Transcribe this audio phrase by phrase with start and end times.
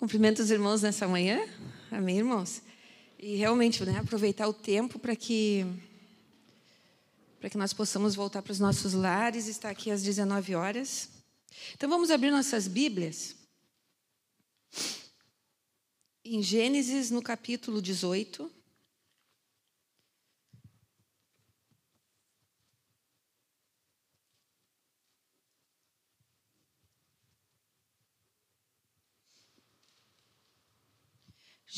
[0.00, 1.46] Cumprimento os irmãos nessa manhã.
[1.90, 2.62] Amém, irmãos?
[3.18, 5.66] E realmente, né, aproveitar o tempo para que
[7.38, 11.10] para que nós possamos voltar para os nossos lares, estar aqui às 19 horas.
[11.74, 13.36] Então vamos abrir nossas Bíblias.
[16.24, 18.50] Em Gênesis, no capítulo 18.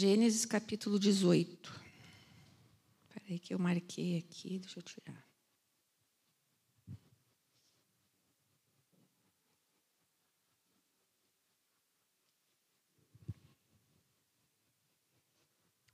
[0.02, 1.80] Gênesis capítulo 18.
[3.04, 5.24] Espera aí que eu marquei aqui, deixa eu tirar.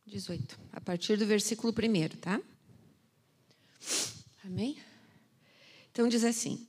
[0.06, 0.58] Dezoito.
[0.72, 2.40] A partir do versículo primeiro, tá?
[4.42, 4.82] Amém?
[5.90, 6.66] Então diz assim: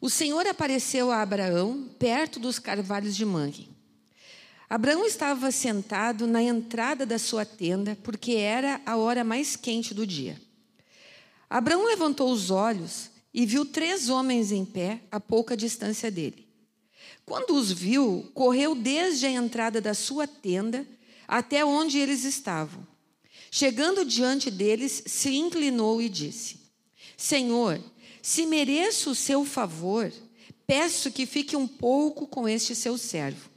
[0.00, 3.75] O Senhor apareceu a Abraão perto dos carvalhos de Mangue
[4.68, 10.04] Abraão estava sentado na entrada da sua tenda, porque era a hora mais quente do
[10.04, 10.40] dia.
[11.48, 16.48] Abraão levantou os olhos e viu três homens em pé a pouca distância dele.
[17.24, 20.84] Quando os viu, correu desde a entrada da sua tenda
[21.28, 22.84] até onde eles estavam.
[23.52, 26.58] Chegando diante deles, se inclinou e disse:
[27.16, 27.80] Senhor,
[28.20, 30.12] se mereço o seu favor,
[30.66, 33.55] peço que fique um pouco com este seu servo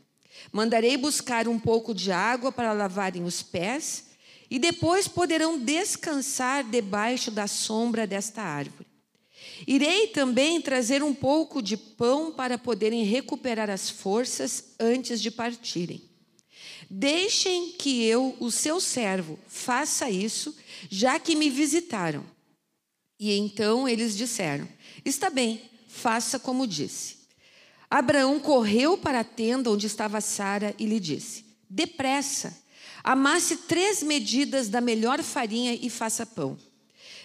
[0.52, 4.05] Mandarei buscar um pouco de água para lavarem os pés,
[4.50, 8.88] e depois poderão descansar debaixo da sombra desta árvore.
[9.67, 16.02] Irei também trazer um pouco de pão para poderem recuperar as forças antes de partirem.
[16.89, 20.56] Deixem que eu, o seu servo, faça isso,
[20.89, 22.25] já que me visitaram.
[23.19, 24.67] E então eles disseram:
[25.06, 27.19] Está bem, faça como disse.
[27.89, 32.55] Abraão correu para a tenda onde estava Sara e lhe disse: Depressa,
[33.03, 36.57] amasse três medidas da melhor farinha e faça pão.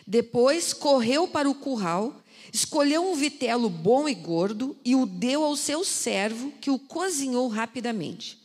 [0.07, 2.23] Depois correu para o curral,
[2.53, 7.49] escolheu um vitelo bom e gordo e o deu ao seu servo, que o cozinhou
[7.49, 8.39] rapidamente.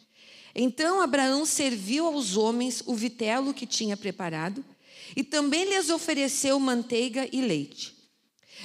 [0.54, 4.64] Então Abraão serviu aos homens o vitelo que tinha preparado
[5.16, 7.96] e também lhes ofereceu manteiga e leite.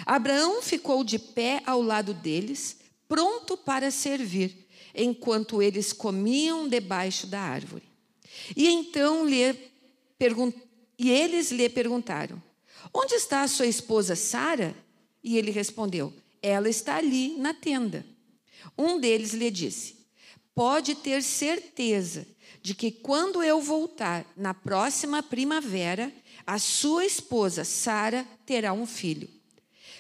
[0.05, 2.79] Abraão ficou de pé ao lado deles
[3.15, 7.85] pronto para servir, enquanto eles comiam debaixo da árvore.
[8.57, 9.73] E então lhe
[10.99, 12.43] e eles lhe perguntaram:
[12.93, 14.75] Onde está a sua esposa Sara?
[15.23, 18.05] E ele respondeu: Ela está ali na tenda.
[18.77, 19.95] Um deles lhe disse:
[20.53, 22.27] Pode ter certeza
[22.61, 26.13] de que quando eu voltar na próxima primavera,
[26.45, 29.29] a sua esposa Sara terá um filho.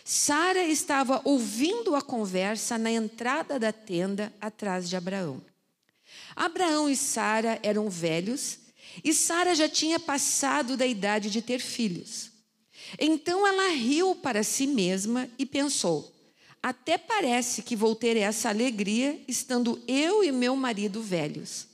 [0.04, 5.40] Sara estava ouvindo a conversa na entrada da tenda atrás de Abraão.
[6.36, 8.58] Abraão e Sara eram velhos
[9.02, 12.30] e Sara já tinha passado da idade de ter filhos.
[13.00, 16.12] Então ela riu para si mesma e pensou:
[16.62, 21.66] até parece que vou ter essa alegria estando eu e meu marido velhos.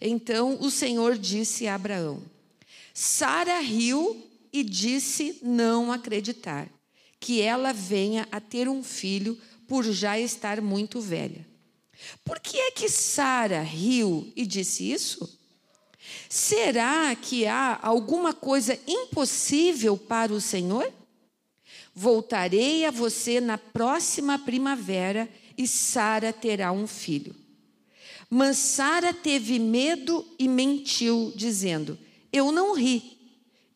[0.00, 2.24] Então o Senhor disse a Abraão:
[2.92, 6.68] Sara riu e disse não acreditar
[7.22, 9.38] que ela venha a ter um filho
[9.68, 11.46] por já estar muito velha.
[12.24, 15.38] Por que é que Sara riu e disse isso?
[16.28, 20.92] Será que há alguma coisa impossível para o Senhor?
[21.94, 27.36] Voltarei a você na próxima primavera e Sara terá um filho.
[28.28, 31.96] Mas Sara teve medo e mentiu, dizendo:
[32.32, 33.16] Eu não ri.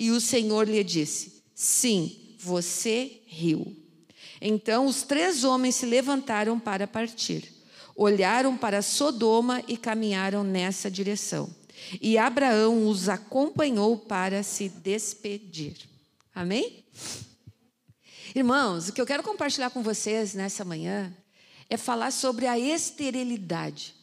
[0.00, 3.76] E o Senhor lhe disse: Sim, você riu.
[4.40, 7.52] Então os três homens se levantaram para partir.
[7.94, 11.54] Olharam para Sodoma e caminharam nessa direção.
[12.00, 15.76] E Abraão os acompanhou para se despedir.
[16.34, 16.84] Amém?
[18.34, 21.14] Irmãos, o que eu quero compartilhar com vocês nessa manhã
[21.68, 23.94] é falar sobre a esterilidade.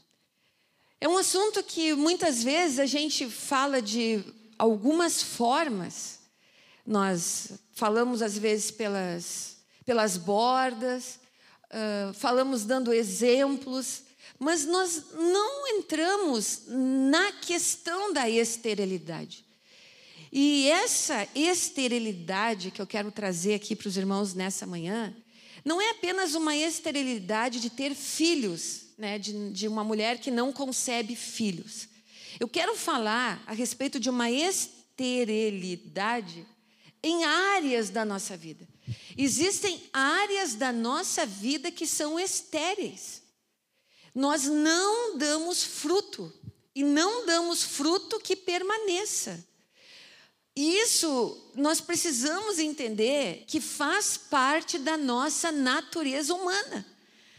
[0.99, 4.23] É um assunto que muitas vezes a gente fala de
[4.57, 6.19] algumas formas.
[6.85, 11.19] Nós falamos às vezes pelas, pelas bordas,
[11.65, 14.03] uh, falamos dando exemplos,
[14.39, 19.43] mas nós não entramos na questão da esterilidade.
[20.31, 25.15] E essa esterilidade que eu quero trazer aqui para os irmãos nessa manhã,
[25.63, 30.51] não é apenas uma esterilidade de ter filhos, né, de, de uma mulher que não
[30.51, 31.87] concebe filhos.
[32.39, 36.47] Eu quero falar a respeito de uma esterilidade
[37.03, 38.67] em áreas da nossa vida.
[39.17, 43.21] Existem áreas da nossa vida que são estéreis.
[44.15, 46.31] Nós não damos fruto
[46.73, 49.45] e não damos fruto que permaneça.
[50.55, 56.85] Isso nós precisamos entender que faz parte da nossa natureza humana.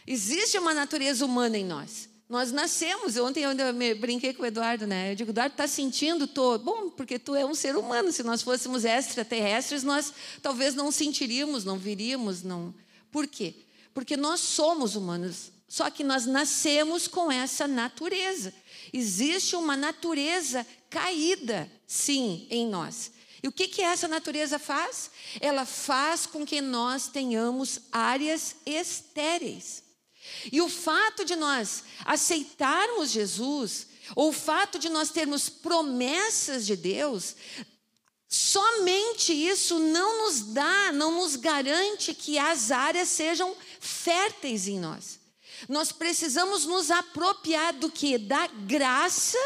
[0.07, 2.09] Existe uma natureza humana em nós.
[2.29, 3.17] Nós nascemos.
[3.17, 3.55] Ontem eu
[3.97, 5.13] brinquei com o Eduardo, né?
[5.13, 6.29] Eu digo, Eduardo, está sentindo?
[6.59, 8.11] Bom, porque tu é um ser humano.
[8.11, 10.13] Se nós fôssemos extraterrestres, nós
[10.43, 12.75] talvez não sentiríamos, não viríamos, não.
[13.11, 13.55] Por quê?
[13.93, 15.53] Porque nós somos humanos.
[15.69, 18.55] Só que nós nascemos com essa natureza.
[18.93, 23.13] Existe uma natureza caída, sim, em nós.
[23.43, 25.11] E o que, que essa natureza faz?
[25.41, 29.84] Ela faz com que nós tenhamos áreas estéreis.
[30.51, 36.77] E o fato de nós aceitarmos Jesus, ou o fato de nós termos promessas de
[36.77, 37.37] Deus,
[38.29, 45.21] somente isso não nos dá, não nos garante que as áreas sejam férteis em nós.
[45.69, 48.19] Nós precisamos nos apropriar do que?
[48.19, 49.39] Da graça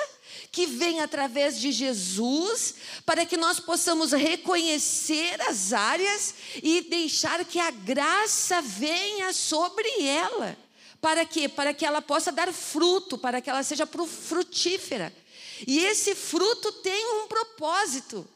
[0.51, 2.75] que vem através de Jesus,
[3.05, 10.57] para que nós possamos reconhecer as áreas e deixar que a graça venha sobre ela.
[11.01, 11.49] Para quê?
[11.49, 15.13] Para que ela possa dar fruto, para que ela seja frutífera.
[15.67, 18.27] E esse fruto tem um propósito.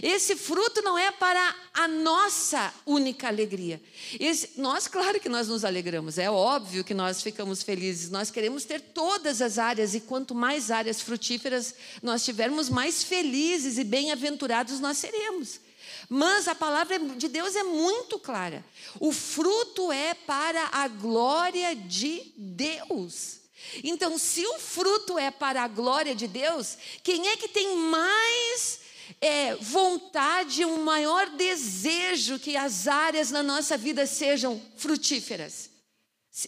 [0.00, 3.82] Esse fruto não é para a nossa única alegria.
[4.18, 8.08] Esse, nós, claro que nós nos alegramos, é óbvio que nós ficamos felizes.
[8.08, 13.76] Nós queremos ter todas as áreas, e quanto mais áreas frutíferas nós tivermos, mais felizes
[13.76, 15.60] e bem-aventurados nós seremos.
[16.08, 18.64] Mas a palavra de Deus é muito clara.
[19.00, 23.40] O fruto é para a glória de Deus.
[23.82, 28.80] Então, se o fruto é para a glória de Deus, quem é que tem mais
[29.20, 35.70] é, vontade, um maior desejo que as áreas na nossa vida sejam frutíferas?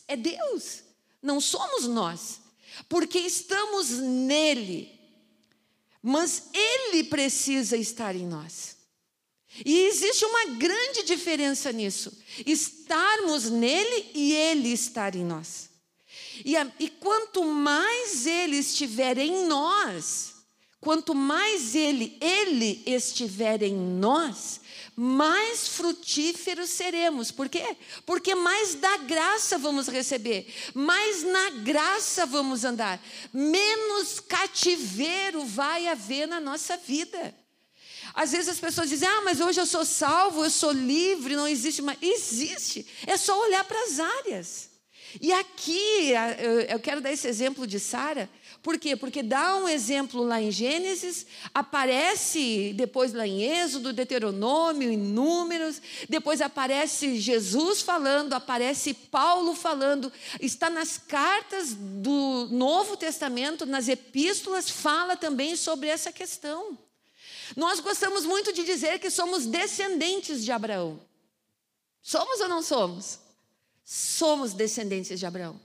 [0.08, 0.82] É Deus,
[1.22, 2.40] não somos nós,
[2.88, 4.98] porque estamos nele,
[6.02, 8.73] mas Ele precisa estar em nós.
[9.64, 12.16] E existe uma grande diferença nisso:
[12.46, 15.70] estarmos nele e ele estar em nós.
[16.44, 20.34] E, a, e quanto mais ele estiver em nós,
[20.80, 24.60] quanto mais ele, ele estiver em nós,
[24.96, 27.30] mais frutíferos seremos.
[27.30, 27.76] Por quê?
[28.04, 33.00] Porque mais da graça vamos receber, mais na graça vamos andar,
[33.32, 37.43] menos cativeiro vai haver na nossa vida.
[38.14, 41.48] Às vezes as pessoas dizem: Ah, mas hoje eu sou salvo, eu sou livre, não
[41.48, 41.98] existe mais.
[42.00, 42.86] Existe.
[43.06, 44.74] É só olhar para as áreas.
[45.20, 46.10] E aqui,
[46.68, 48.28] eu quero dar esse exemplo de Sara.
[48.62, 48.96] Por quê?
[48.96, 55.80] Porque dá um exemplo lá em Gênesis, aparece depois lá em Êxodo, Deuteronômio, em Números,
[56.08, 64.70] depois aparece Jesus falando, aparece Paulo falando, está nas cartas do Novo Testamento, nas epístolas,
[64.70, 66.78] fala também sobre essa questão.
[67.56, 71.00] Nós gostamos muito de dizer que somos descendentes de Abraão.
[72.02, 73.18] Somos ou não somos?
[73.84, 75.60] Somos descendentes de Abraão.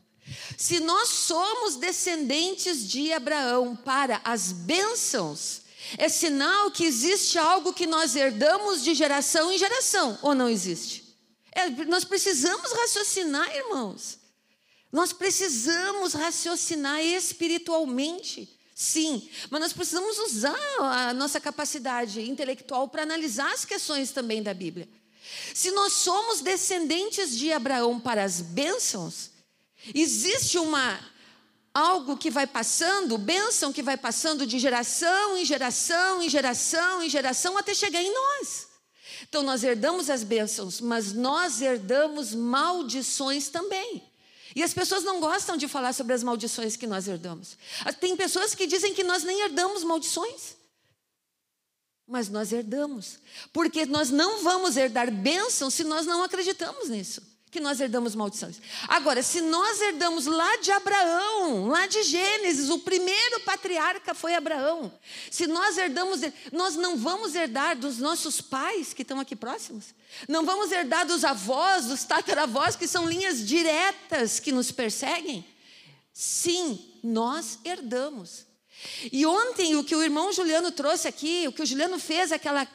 [0.58, 5.62] Se nós somos descendentes de Abraão para as bênçãos,
[5.98, 11.18] é sinal que existe algo que nós herdamos de geração em geração, ou não existe?
[11.52, 14.20] É, nós precisamos raciocinar, irmãos.
[14.92, 18.59] Nós precisamos raciocinar espiritualmente.
[18.82, 24.54] Sim, mas nós precisamos usar a nossa capacidade intelectual para analisar as questões também da
[24.54, 24.88] Bíblia.
[25.54, 29.32] Se nós somos descendentes de Abraão para as bênçãos,
[29.94, 30.98] existe uma
[31.74, 37.10] algo que vai passando, bênção que vai passando de geração em geração, em geração, em
[37.10, 38.70] geração até chegar em nós.
[39.28, 44.09] Então nós herdamos as bênçãos, mas nós herdamos maldições também.
[44.56, 47.58] E as pessoas não gostam de falar sobre as maldições que nós herdamos.
[47.86, 50.56] Ah, tem pessoas que dizem que nós nem herdamos maldições.
[52.08, 53.20] Mas nós herdamos.
[53.54, 58.58] Porque nós não vamos herdar bênção se nós não acreditamos nisso que nós herdamos maldições.
[58.88, 64.92] Agora, se nós herdamos lá de Abraão, lá de Gênesis, o primeiro patriarca foi Abraão.
[65.32, 69.96] Se nós herdamos, nós não vamos herdar dos nossos pais que estão aqui próximos.
[70.28, 75.46] Não vamos herdar dos avós, dos tataravós, que são linhas diretas que nos perseguem.
[76.14, 78.46] Sim, nós herdamos.
[79.12, 82.68] E ontem o que o irmão Juliano trouxe aqui, o que o Juliano fez, aquela,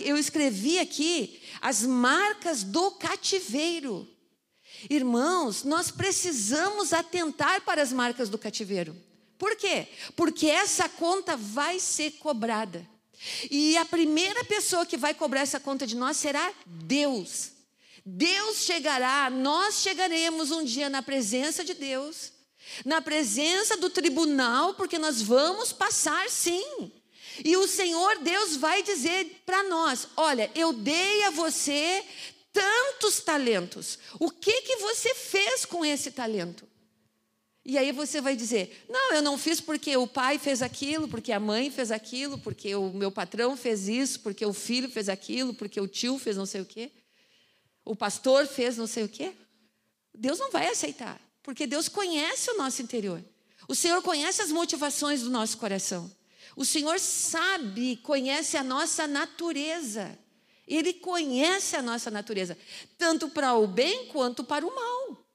[0.00, 4.08] eu escrevi aqui, as marcas do cativeiro.
[4.88, 8.96] Irmãos, nós precisamos atentar para as marcas do cativeiro.
[9.38, 9.88] Por quê?
[10.14, 12.86] Porque essa conta vai ser cobrada.
[13.50, 17.50] E a primeira pessoa que vai cobrar essa conta de nós será Deus.
[18.04, 22.32] Deus chegará, nós chegaremos um dia na presença de Deus.
[22.84, 26.92] na presença do tribunal, porque nós vamos passar sim.
[27.44, 32.04] E o Senhor Deus vai dizer para nós: olha, eu dei a você
[32.56, 33.98] tantos talentos.
[34.18, 36.66] O que que você fez com esse talento?
[37.62, 41.32] E aí você vai dizer: não, eu não fiz porque o pai fez aquilo, porque
[41.32, 45.52] a mãe fez aquilo, porque o meu patrão fez isso, porque o filho fez aquilo,
[45.52, 46.90] porque o tio fez não sei o quê,
[47.84, 49.34] o pastor fez não sei o quê.
[50.14, 53.22] Deus não vai aceitar, porque Deus conhece o nosso interior.
[53.68, 56.10] O Senhor conhece as motivações do nosso coração.
[56.54, 60.18] O Senhor sabe, conhece a nossa natureza.
[60.66, 62.58] Ele conhece a nossa natureza,
[62.98, 65.26] tanto para o bem quanto para o mal.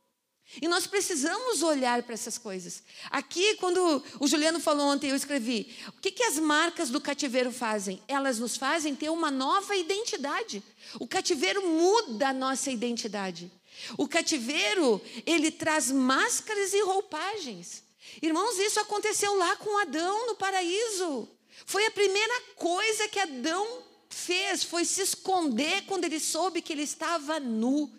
[0.59, 2.83] E nós precisamos olhar para essas coisas.
[3.09, 7.51] Aqui, quando o Juliano falou ontem, eu escrevi: o que, que as marcas do cativeiro
[7.51, 8.01] fazem?
[8.07, 10.61] Elas nos fazem ter uma nova identidade.
[10.99, 13.49] O cativeiro muda a nossa identidade.
[13.97, 17.83] O cativeiro, ele traz máscaras e roupagens.
[18.21, 21.29] Irmãos, isso aconteceu lá com Adão no paraíso.
[21.65, 23.83] Foi a primeira coisa que Adão
[24.15, 27.91] fez, foi se esconder quando ele soube que ele estava nu.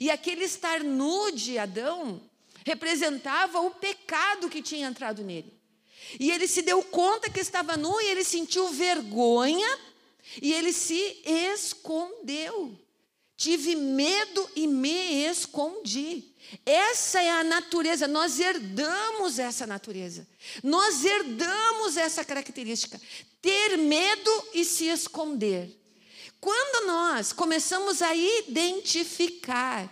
[0.00, 2.20] E aquele estar nu de Adão
[2.64, 5.52] representava o pecado que tinha entrado nele.
[6.18, 9.78] E ele se deu conta que estava nu e ele sentiu vergonha
[10.40, 12.78] e ele se escondeu.
[13.40, 16.34] Tive medo e me escondi.
[16.66, 20.28] Essa é a natureza, nós herdamos essa natureza.
[20.62, 23.00] Nós herdamos essa característica.
[23.40, 25.74] Ter medo e se esconder.
[26.38, 29.88] Quando nós começamos a identificar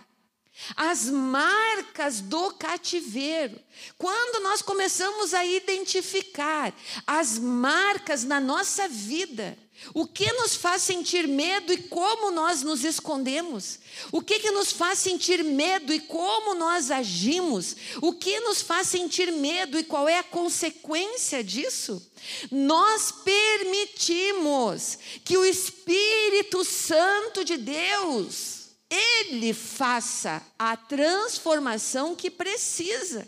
[0.75, 3.59] as marcas do cativeiro,
[3.97, 6.71] quando nós começamos a identificar
[7.07, 9.57] as marcas na nossa vida,
[9.93, 13.79] o que nos faz sentir medo e como nós nos escondemos?
[14.11, 17.75] O que, que nos faz sentir medo e como nós agimos?
[18.01, 22.11] O que nos faz sentir medo e qual é a consequência disso?
[22.51, 33.27] Nós permitimos que o Espírito Santo de Deus, ele faça a transformação que precisa.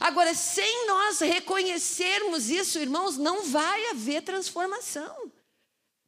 [0.00, 5.30] Agora, sem nós reconhecermos isso, irmãos, não vai haver transformação.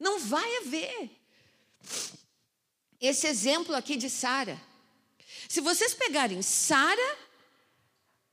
[0.00, 1.10] Não vai haver.
[2.98, 4.60] Esse exemplo aqui de Sara.
[5.46, 7.18] Se vocês pegarem Sara,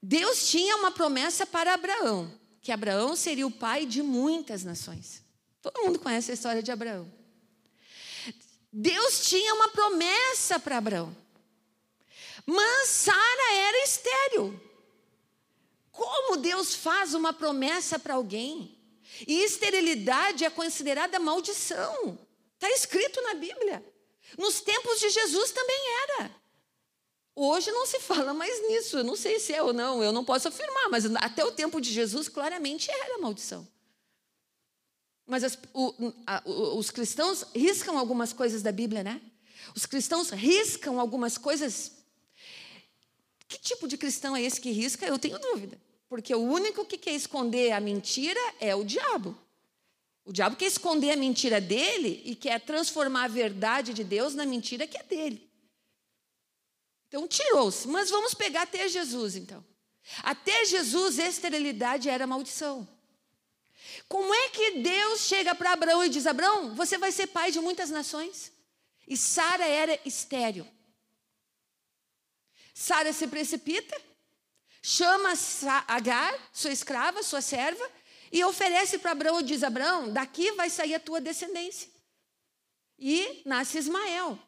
[0.01, 5.21] Deus tinha uma promessa para Abraão, que Abraão seria o pai de muitas nações.
[5.61, 7.11] Todo mundo conhece a história de Abraão.
[8.71, 11.15] Deus tinha uma promessa para Abraão.
[12.45, 14.61] Mas Sara era estéril.
[15.91, 18.76] Como Deus faz uma promessa para alguém
[19.25, 22.19] e esterilidade é considerada maldição.
[22.55, 23.83] Está escrito na Bíblia.
[24.37, 26.31] Nos tempos de Jesus também era.
[27.35, 28.97] Hoje não se fala mais nisso.
[28.97, 31.79] Eu não sei se é ou não, eu não posso afirmar, mas até o tempo
[31.79, 33.67] de Jesus claramente era maldição.
[35.25, 39.21] Mas as, o, a, os cristãos riscam algumas coisas da Bíblia, né?
[39.75, 41.91] Os cristãos riscam algumas coisas.
[43.47, 45.05] Que tipo de cristão é esse que risca?
[45.05, 45.79] Eu tenho dúvida.
[46.09, 49.37] Porque o único que quer esconder a mentira é o diabo.
[50.23, 54.45] O diabo quer esconder a mentira dele e quer transformar a verdade de Deus na
[54.45, 55.49] mentira que é dele.
[57.07, 57.87] Então tirou-se.
[57.87, 59.63] Mas vamos pegar até Jesus, então.
[60.23, 62.87] Até Jesus, esterilidade era maldição.
[64.07, 67.59] Como é que Deus chega para Abraão e diz: Abraão, você vai ser pai de
[67.59, 68.51] muitas nações?
[69.07, 70.67] E Sara era estéril.
[72.73, 73.99] Sara se precipita,
[74.87, 75.33] chama
[75.85, 77.83] Agar, sua escrava, sua serva,
[78.31, 81.89] e oferece para Abraão e diz: Abraão, daqui vai sair a tua descendência.
[82.97, 84.39] E nasce Ismael.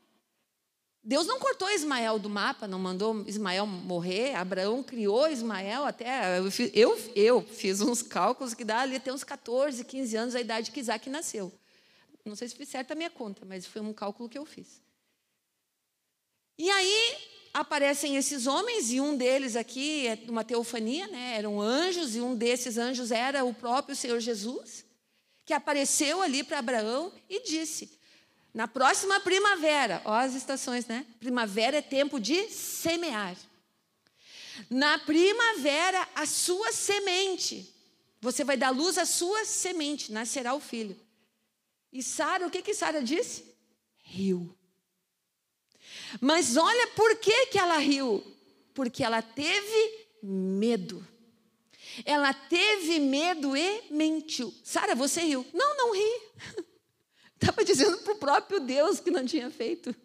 [1.03, 4.34] Deus não cortou Ismael do mapa, não mandou Ismael morrer.
[4.36, 6.39] Abraão criou Ismael até.
[6.39, 10.41] Eu, eu, eu fiz uns cálculos que dá ali até uns 14, 15 anos a
[10.41, 11.51] idade que Isaac nasceu.
[12.25, 14.81] Não sei se fiz certo a minha conta, mas foi um cálculo que eu fiz.
[16.58, 17.17] E aí,
[17.53, 21.36] aparecem esses homens, e um deles aqui é uma teofania, né?
[21.38, 24.86] eram anjos, e um desses anjos era o próprio Senhor Jesus,
[25.46, 28.00] que apareceu ali para Abraão e disse:
[28.53, 31.06] na próxima primavera, ó as estações, né?
[31.20, 33.36] Primavera é tempo de semear.
[34.70, 37.74] Na primavera, a sua semente,
[38.20, 41.00] você vai dar luz à sua semente, nascerá o filho.
[41.94, 43.46] E Sara, o que que Sara disse?
[44.03, 44.56] Riu.
[46.20, 48.24] Mas olha por que, que ela riu.
[48.74, 51.06] Porque ela teve medo.
[52.06, 54.54] Ela teve medo e mentiu.
[54.63, 55.46] Sara, você riu.
[55.54, 56.22] Não, não ri.
[57.42, 59.96] Estava dizendo para o próprio Deus que não tinha feito.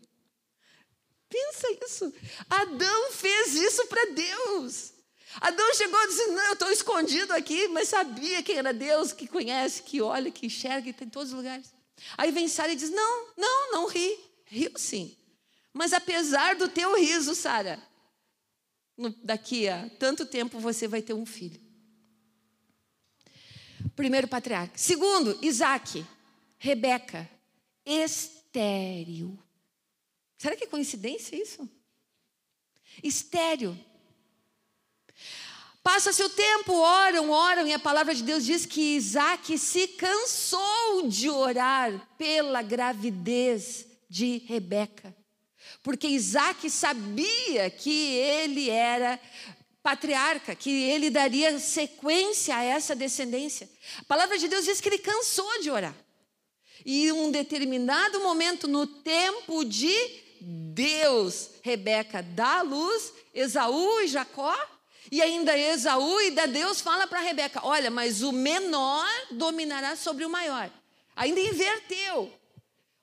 [1.29, 2.15] Pensa isso.
[2.49, 4.93] Adão fez isso para Deus.
[5.41, 9.27] Adão chegou e disse: Não, eu estou escondido aqui, mas sabia quem era Deus, que
[9.27, 11.75] conhece, que olha, que enxerga, que está em todos os lugares.
[12.17, 14.17] Aí vem Sara e diz: Não, não, não ri.
[14.45, 15.17] Riu sim.
[15.75, 17.83] Mas apesar do teu riso, Sara,
[19.25, 21.61] daqui a tanto tempo você vai ter um filho.
[23.97, 24.79] Primeiro patriarca.
[24.79, 26.07] Segundo, Isaac.
[26.57, 27.29] Rebeca.
[27.85, 29.37] Estéreo.
[30.39, 31.69] Será que é coincidência isso?
[33.03, 33.77] Estéreo.
[35.83, 41.09] Passa seu tempo, oram, oram, e a palavra de Deus diz que Isaac se cansou
[41.09, 45.15] de orar pela gravidez de Rebeca.
[45.83, 49.21] Porque Isaac sabia que ele era
[49.83, 53.69] patriarca, que ele daria sequência a essa descendência.
[53.99, 55.95] A palavra de Deus diz que ele cansou de orar.
[56.85, 59.95] E em um determinado momento, no tempo de
[60.41, 64.55] Deus, Rebeca dá a luz, Esaú e Jacó,
[65.11, 70.25] e ainda Esaú e da Deus fala para Rebeca: olha, mas o menor dominará sobre
[70.25, 70.71] o maior.
[71.15, 72.33] Ainda inverteu.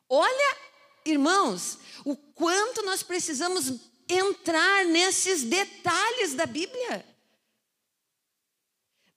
[0.10, 0.58] Olha,
[1.06, 7.06] irmãos, o quanto nós precisamos entrar nesses detalhes da Bíblia.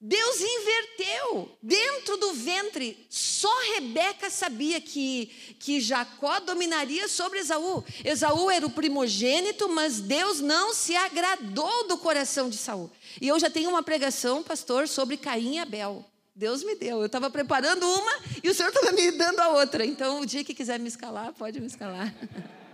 [0.07, 3.07] Deus inverteu dentro do ventre.
[3.09, 7.83] Só Rebeca sabia que, que Jacó dominaria sobre Esaú.
[8.03, 12.91] Esaú era o primogênito, mas Deus não se agradou do coração de Saul.
[13.19, 16.05] E eu já tenho uma pregação, pastor, sobre Caim e Abel.
[16.35, 16.99] Deus me deu.
[16.99, 19.83] Eu estava preparando uma e o Senhor estava me dando a outra.
[19.85, 22.13] Então, o dia que quiser me escalar, pode me escalar.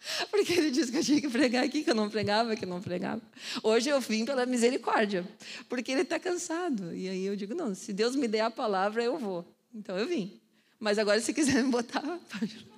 [0.30, 2.68] Porque ele disse que eu tinha que pregar aqui, que eu não pregava, que eu
[2.68, 3.20] não pregava.
[3.62, 5.26] Hoje eu vim pela misericórdia,
[5.68, 6.94] porque ele está cansado.
[6.94, 9.44] E aí eu digo: não, se Deus me der a palavra, eu vou.
[9.74, 10.40] Então eu vim.
[10.78, 12.70] Mas agora, se quiser me botar, pode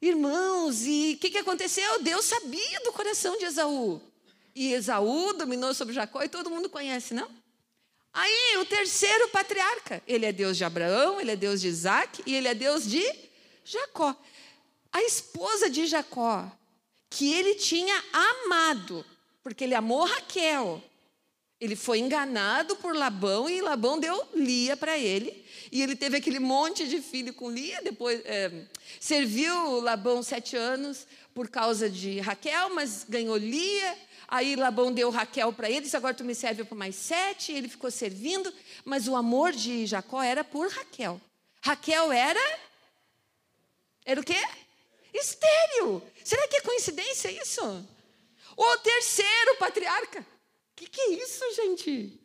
[0.00, 2.00] Irmãos, e o que, que aconteceu?
[2.00, 4.00] Deus sabia do coração de Esaú.
[4.54, 7.28] E Esaú dominou sobre Jacó e todo mundo conhece, não?
[8.12, 10.00] Aí, o terceiro patriarca.
[10.06, 13.04] Ele é Deus de Abraão, ele é Deus de Isaac e ele é Deus de
[13.68, 14.16] Jacó.
[14.90, 16.50] A esposa de Jacó,
[17.10, 19.04] que ele tinha amado,
[19.42, 20.82] porque ele amou Raquel.
[21.60, 25.44] Ele foi enganado por Labão e Labão deu Lia para ele.
[25.72, 27.82] E ele teve aquele monte de filho com Lia.
[27.82, 28.50] Depois é,
[29.00, 33.98] serviu Labão sete anos por causa de Raquel, mas ganhou Lia.
[34.28, 37.50] Aí Labão deu Raquel para ele, disse: Agora tu me serve por mais sete.
[37.50, 38.54] E ele ficou servindo,
[38.84, 41.20] mas o amor de Jacó era por Raquel.
[41.60, 42.67] Raquel era
[44.08, 44.40] era o quê?
[45.12, 46.02] Estéreo.
[46.24, 47.62] Será que é coincidência isso?
[48.56, 50.20] O terceiro patriarca.
[50.20, 50.24] O
[50.76, 52.18] que, que, é isso, gente?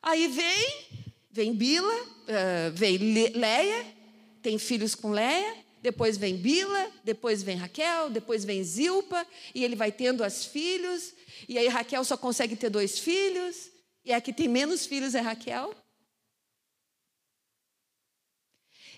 [0.00, 0.86] Aí vem,
[1.30, 3.94] vem Bila, uh, vem Leia,
[4.40, 9.76] tem filhos com Leia, depois vem Bila, depois vem Raquel, depois vem Zilpa, e ele
[9.76, 11.12] vai tendo as filhos,
[11.46, 13.70] e aí Raquel só consegue ter dois filhos,
[14.02, 15.74] e a que tem menos filhos é Raquel.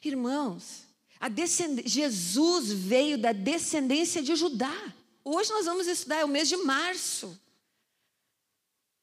[0.05, 0.82] Irmãos,
[1.85, 4.95] Jesus veio da descendência de Judá.
[5.25, 7.39] Hoje nós vamos estudar, é o mês de março.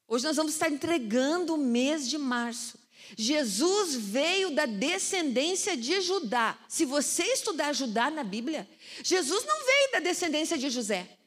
[0.08, 2.78] Hoje nós vamos estar entregando o mês de março.
[3.18, 6.58] Jesus veio da descendência de Judá.
[6.68, 8.68] Se você estudar Judá na Bíblia,
[9.04, 11.18] Jesus não veio da descendência de José.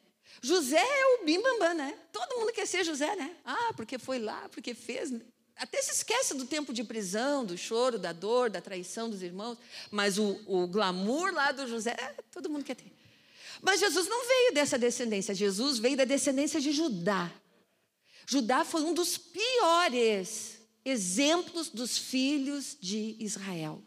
[0.42, 1.96] José é o bim bam, né?
[2.12, 3.36] Todo mundo quer ser José, né?
[3.44, 5.12] Ah, porque foi lá, porque fez
[5.56, 9.58] até se esquece do tempo de prisão, do choro, da dor, da traição dos irmãos,
[9.90, 11.94] mas o, o glamour lá do José,
[12.30, 12.92] todo mundo quer ter.
[13.60, 17.32] Mas Jesus não veio dessa descendência, Jesus veio da descendência de Judá.
[18.26, 23.82] Judá foi um dos piores exemplos dos filhos de Israel.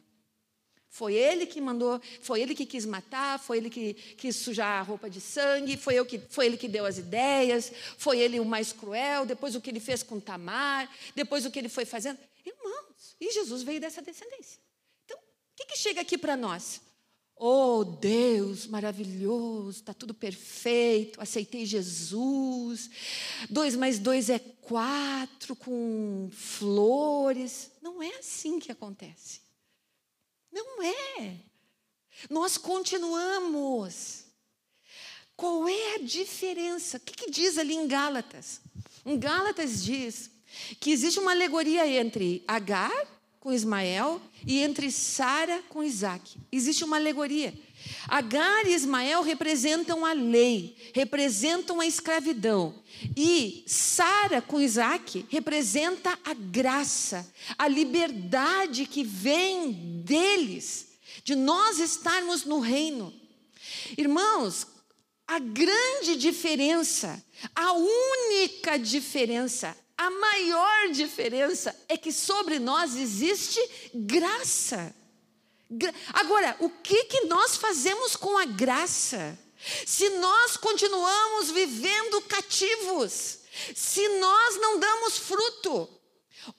[0.96, 4.82] Foi ele que mandou, foi ele que quis matar, foi ele que quis sujar a
[4.82, 8.46] roupa de sangue, foi, eu que, foi ele que deu as ideias, foi ele o
[8.46, 12.18] mais cruel, depois o que ele fez com Tamar, depois o que ele foi fazendo.
[12.46, 14.58] Irmãos, e Jesus veio dessa descendência.
[15.04, 15.22] Então, o
[15.58, 16.80] que, que chega aqui para nós?
[17.36, 22.90] Oh, Deus maravilhoso, está tudo perfeito, aceitei Jesus.
[23.50, 27.70] Dois mais dois é quatro, com flores.
[27.82, 29.44] Não é assim que acontece.
[30.56, 31.36] Não é.
[32.30, 34.24] Nós continuamos.
[35.36, 36.96] Qual é a diferença?
[36.96, 38.62] O que, que diz ali em Gálatas?
[39.06, 40.32] Em Gálatas diz
[40.80, 43.15] que existe uma alegoria entre Agar
[43.46, 46.36] com Ismael e entre Sara com Isaac.
[46.52, 47.54] Existe uma alegoria.
[48.08, 52.82] Agar e Ismael representam a lei, representam a escravidão.
[53.16, 60.88] E Sara com Isaac representa a graça, a liberdade que vem deles,
[61.24, 63.14] de nós estarmos no reino.
[63.96, 64.66] Irmãos,
[65.28, 67.24] a grande diferença,
[67.56, 73.60] a única diferença, a maior diferença é que sobre nós existe
[73.94, 74.94] graça.
[76.14, 79.38] Agora, o que, que nós fazemos com a graça?
[79.86, 83.40] Se nós continuamos vivendo cativos,
[83.74, 85.90] se nós não damos fruto.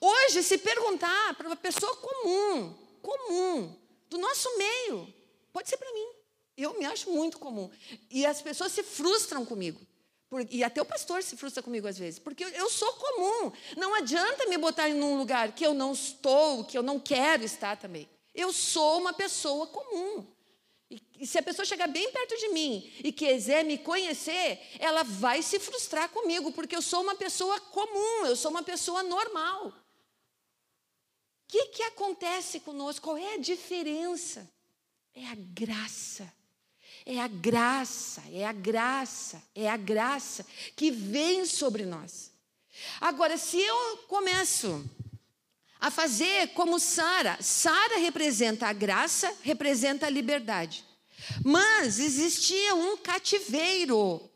[0.00, 5.12] Hoje, se perguntar para uma pessoa comum, comum, do nosso meio,
[5.52, 6.08] pode ser para mim,
[6.56, 7.70] eu me acho muito comum.
[8.10, 9.80] E as pessoas se frustram comigo.
[10.50, 13.52] E até o pastor se frustra comigo às vezes, porque eu sou comum.
[13.76, 17.44] Não adianta me botar em um lugar que eu não estou, que eu não quero
[17.44, 18.08] estar também.
[18.34, 20.26] Eu sou uma pessoa comum.
[20.90, 25.42] E, se a pessoa chegar bem perto de mim e quiser me conhecer, ela vai
[25.42, 29.68] se frustrar comigo, porque eu sou uma pessoa comum, eu sou uma pessoa normal.
[29.68, 29.74] O
[31.48, 33.04] que, que acontece conosco?
[33.04, 34.48] Qual é a diferença?
[35.14, 36.32] É a graça.
[37.06, 42.32] É a graça, é a graça, é a graça que vem sobre nós.
[43.00, 44.84] Agora, se eu começo
[45.80, 47.38] a fazer como Sara.
[47.40, 50.84] Sara representa a graça, representa a liberdade.
[51.44, 54.28] Mas existia um cativeiro.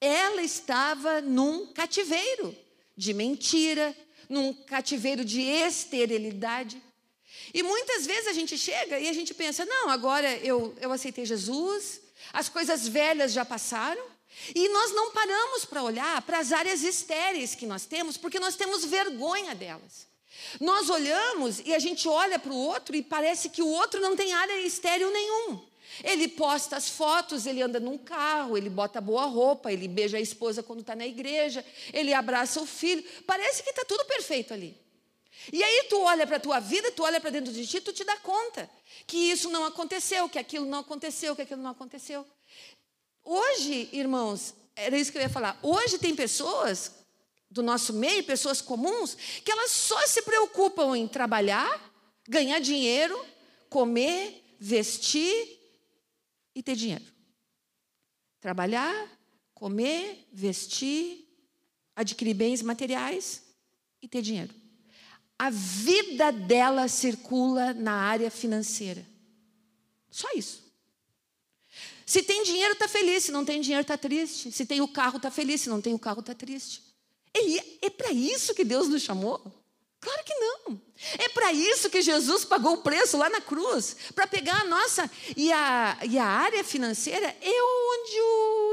[0.00, 2.54] Ela estava num cativeiro
[2.96, 3.96] de mentira,
[4.28, 6.82] num cativeiro de esterilidade.
[7.56, 11.24] E muitas vezes a gente chega e a gente pensa: não, agora eu, eu aceitei
[11.24, 14.04] Jesus, as coisas velhas já passaram.
[14.54, 18.56] E nós não paramos para olhar para as áreas estéreis que nós temos, porque nós
[18.56, 20.06] temos vergonha delas.
[20.60, 24.14] Nós olhamos e a gente olha para o outro e parece que o outro não
[24.14, 25.64] tem área estéreo nenhum.
[26.04, 30.20] Ele posta as fotos, ele anda num carro, ele bota boa roupa, ele beija a
[30.20, 33.02] esposa quando está na igreja, ele abraça o filho.
[33.26, 34.76] Parece que está tudo perfeito ali.
[35.52, 37.92] E aí tu olha para a tua vida, tu olha para dentro de ti, tu
[37.92, 38.68] te dá conta
[39.06, 42.26] que isso não aconteceu, que aquilo não aconteceu, que aquilo não aconteceu.
[43.24, 45.58] Hoje, irmãos, era isso que eu ia falar.
[45.62, 46.92] Hoje tem pessoas
[47.50, 51.92] do nosso meio, pessoas comuns, que elas só se preocupam em trabalhar,
[52.28, 53.18] ganhar dinheiro,
[53.70, 55.58] comer, vestir
[56.54, 57.04] e ter dinheiro.
[58.40, 58.94] Trabalhar,
[59.54, 61.26] comer, vestir,
[61.94, 63.42] adquirir bens materiais
[64.02, 64.54] e ter dinheiro.
[65.38, 69.06] A vida dela circula na área financeira.
[70.10, 70.64] Só isso.
[72.06, 73.24] Se tem dinheiro, está feliz.
[73.24, 74.50] Se não tem dinheiro, está triste.
[74.52, 75.60] Se tem o carro, está feliz.
[75.60, 76.82] Se não tem o carro, está triste.
[77.34, 79.42] É, é para isso que Deus nos chamou?
[80.00, 80.80] Claro que não.
[81.18, 85.10] É para isso que Jesus pagou o preço lá na cruz para pegar a nossa.
[85.36, 88.20] E a, e a área financeira é onde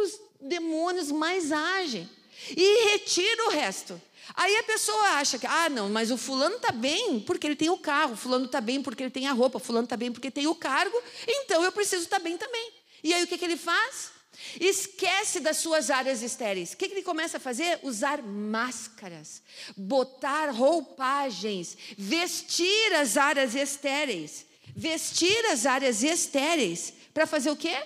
[0.04, 2.10] os demônios mais agem
[2.56, 3.99] e retira o resto.
[4.36, 7.70] Aí a pessoa acha que, ah, não, mas o fulano está bem porque ele tem
[7.70, 10.48] o carro, fulano está bem porque ele tem a roupa, fulano está bem porque tem
[10.48, 12.72] o cargo, então eu preciso estar tá bem também.
[13.04, 14.12] E aí o que, que ele faz?
[14.60, 16.74] Esquece das suas áreas estéreis.
[16.74, 17.80] O que, que ele começa a fazer?
[17.84, 19.42] Usar máscaras,
[19.76, 24.46] botar roupagens, vestir as áreas estéreis.
[24.76, 27.84] Vestir as áreas estéreis para fazer o quê?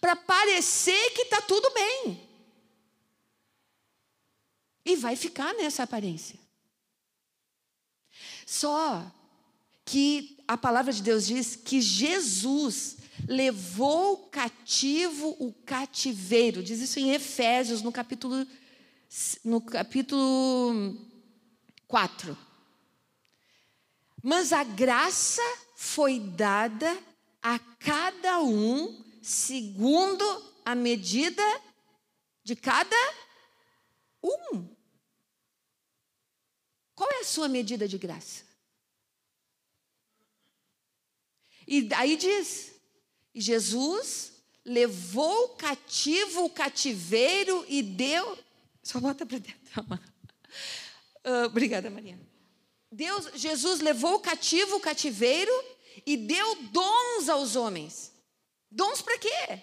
[0.00, 2.31] Para parecer que está tudo bem.
[4.84, 6.38] E vai ficar nessa aparência.
[8.46, 9.10] Só
[9.84, 12.96] que a palavra de Deus diz que Jesus
[13.28, 16.62] levou cativo o cativeiro.
[16.62, 18.46] Diz isso em Efésios, no capítulo,
[19.44, 20.96] no capítulo
[21.86, 22.36] 4.
[24.22, 25.42] Mas a graça
[25.76, 26.96] foi dada
[27.42, 30.24] a cada um segundo
[30.64, 31.42] a medida
[32.44, 32.96] de cada
[34.22, 34.74] um.
[36.94, 38.44] Qual é a sua medida de graça?
[41.66, 42.72] E aí diz:
[43.34, 44.32] e Jesus
[44.64, 48.38] levou cativo o cativeiro e deu.
[48.82, 49.62] Só bota para dentro.
[51.24, 52.18] Uh, obrigada, Maria.
[52.90, 55.52] Deus, Jesus levou cativo o cativeiro
[56.04, 58.12] e deu dons aos homens.
[58.68, 59.62] Dons para quê?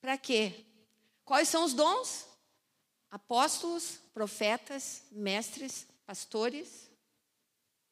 [0.00, 0.66] Para quê?
[1.24, 2.26] Quais são os dons?
[3.10, 6.90] Apóstolos, profetas, mestres, pastores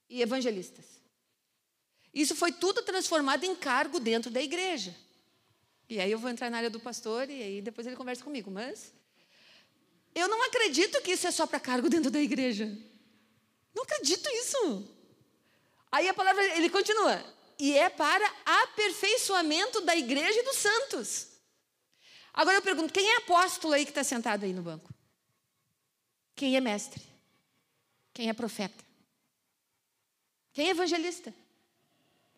[0.08, 0.84] e evangelistas.
[2.12, 4.94] Isso foi tudo transformado em cargo dentro da igreja.
[5.88, 8.50] E aí eu vou entrar na área do pastor e aí depois ele conversa comigo.
[8.50, 8.92] Mas
[10.14, 12.66] eu não acredito que isso é só para cargo dentro da igreja.
[13.74, 14.88] Não acredito isso.
[15.90, 17.24] Aí a palavra, ele continua.
[17.58, 21.31] E é para aperfeiçoamento da igreja e dos santos.
[22.32, 24.92] Agora eu pergunto: quem é apóstolo aí que está sentado aí no banco?
[26.34, 27.02] Quem é mestre?
[28.14, 28.82] Quem é profeta?
[30.52, 31.32] Quem é evangelista?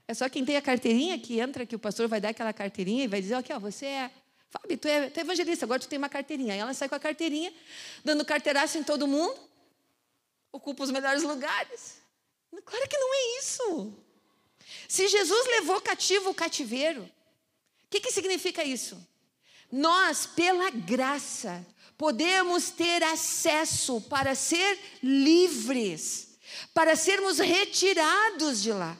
[0.07, 3.04] É só quem tem a carteirinha que entra, que o pastor vai dar aquela carteirinha
[3.04, 4.11] e vai dizer: aqui, ó, você é.
[4.50, 6.54] Fábio, tu é, tu é evangelista, agora tu tem uma carteirinha.
[6.54, 7.52] Aí ela sai com a carteirinha,
[8.04, 9.37] dando carteiraço em todo mundo,
[10.52, 11.98] ocupa os melhores lugares.
[12.64, 13.92] Claro que não é isso.
[14.88, 17.11] Se Jesus levou cativo o cativeiro, o
[17.90, 18.96] que, que significa isso?
[19.76, 21.66] Nós, pela graça,
[21.98, 26.38] podemos ter acesso para ser livres,
[26.72, 28.96] para sermos retirados de lá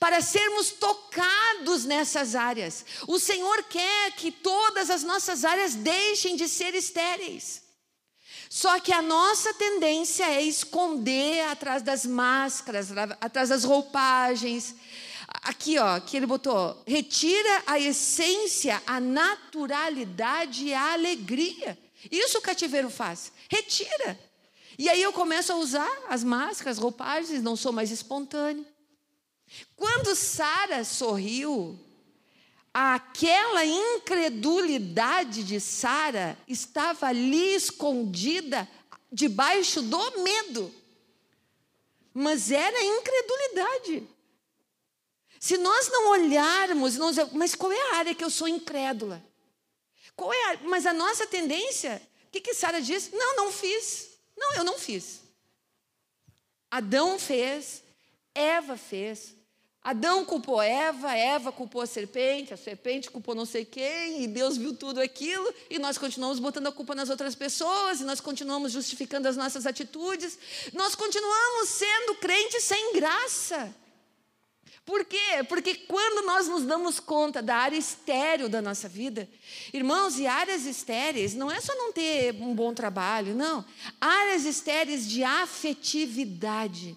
[0.00, 2.84] para sermos tocados nessas áreas.
[3.06, 7.62] O Senhor quer que todas as nossas áreas deixem de ser estéreis.
[8.48, 12.88] Só que a nossa tendência é esconder atrás das máscaras,
[13.20, 14.74] atrás das roupagens.
[15.28, 21.78] Aqui, ó, que ele botou, retira a essência, a naturalidade e a alegria.
[22.10, 23.32] Isso o cativeiro faz.
[23.48, 24.18] Retira.
[24.78, 28.66] E aí eu começo a usar as máscaras, roupagens, não sou mais espontâneo.
[29.74, 31.78] Quando Sara sorriu,
[32.72, 38.68] aquela incredulidade de Sara estava ali escondida
[39.10, 40.72] debaixo do medo.
[42.12, 44.15] Mas era incredulidade.
[45.38, 46.96] Se nós não olharmos,
[47.32, 49.22] mas qual é a área que eu sou incrédula?
[50.14, 53.14] Qual é a, mas a nossa tendência, o que, que Sara disse?
[53.14, 54.08] Não, não fiz.
[54.36, 55.20] Não, eu não fiz.
[56.70, 57.82] Adão fez,
[58.34, 59.36] Eva fez,
[59.86, 64.56] Adão culpou Eva, Eva culpou a serpente, a serpente culpou não sei quem, e Deus
[64.56, 68.72] viu tudo aquilo, e nós continuamos botando a culpa nas outras pessoas, e nós continuamos
[68.72, 70.36] justificando as nossas atitudes,
[70.72, 73.72] nós continuamos sendo crentes sem graça.
[74.86, 75.42] Por quê?
[75.48, 79.28] Porque quando nós nos damos conta da área estéreo da nossa vida,
[79.72, 83.64] irmãos, e áreas estéreis, não é só não ter um bom trabalho, não.
[84.00, 86.96] Áreas estéreis de afetividade.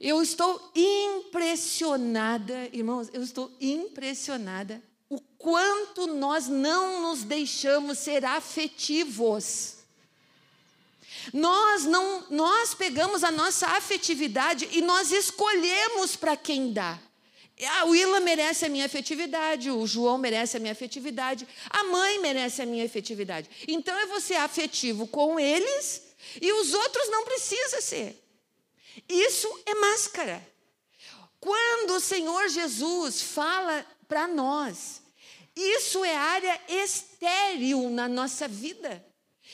[0.00, 9.77] Eu estou impressionada, irmãos, eu estou impressionada o quanto nós não nos deixamos ser afetivos.
[11.32, 16.98] Nós não, nós pegamos a nossa afetividade e nós escolhemos para quem dá.
[17.66, 22.62] A Willa merece a minha afetividade, o João merece a minha afetividade, a mãe merece
[22.62, 23.50] a minha afetividade.
[23.66, 26.02] Então eu vou ser afetivo com eles
[26.40, 28.22] e os outros não precisa ser.
[29.08, 30.46] Isso é máscara.
[31.40, 35.02] Quando o Senhor Jesus fala para nós,
[35.56, 39.04] isso é área estéril na nossa vida.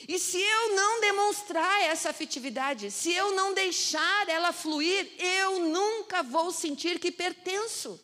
[0.07, 6.23] E se eu não demonstrar essa afetividade, se eu não deixar ela fluir, eu nunca
[6.23, 7.99] vou sentir que pertenço.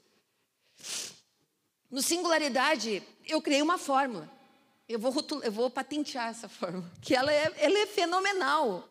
[1.91, 4.31] No singularidade, eu criei uma fórmula.
[4.89, 8.89] Eu vou, eu vou patentear essa fórmula, que ela é, ela é fenomenal.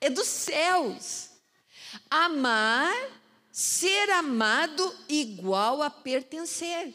[0.00, 1.30] É dos céus.
[2.08, 2.94] Amar,
[3.50, 6.94] ser amado igual a pertencer.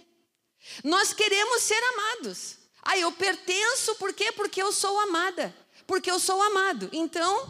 [0.83, 2.58] Nós queremos ser amados.
[2.83, 4.31] Ah, eu pertenço por quê?
[4.31, 5.53] Porque eu sou amada.
[5.85, 6.89] Porque eu sou amado.
[6.91, 7.49] Então,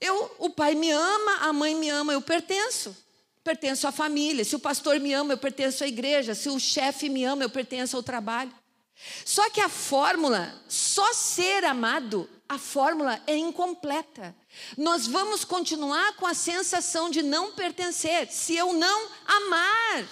[0.00, 2.96] eu, o pai me ama, a mãe me ama, eu pertenço.
[3.42, 4.44] Pertenço à família.
[4.44, 6.34] Se o pastor me ama, eu pertenço à igreja.
[6.34, 8.52] Se o chefe me ama, eu pertenço ao trabalho.
[9.24, 14.34] Só que a fórmula, só ser amado, a fórmula é incompleta.
[14.76, 20.04] Nós vamos continuar com a sensação de não pertencer se eu não amar.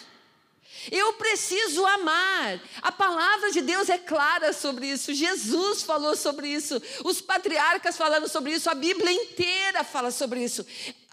[0.90, 2.60] Eu preciso amar.
[2.80, 5.12] A palavra de Deus é clara sobre isso.
[5.12, 6.80] Jesus falou sobre isso.
[7.04, 8.70] Os patriarcas falaram sobre isso.
[8.70, 10.64] A Bíblia inteira fala sobre isso.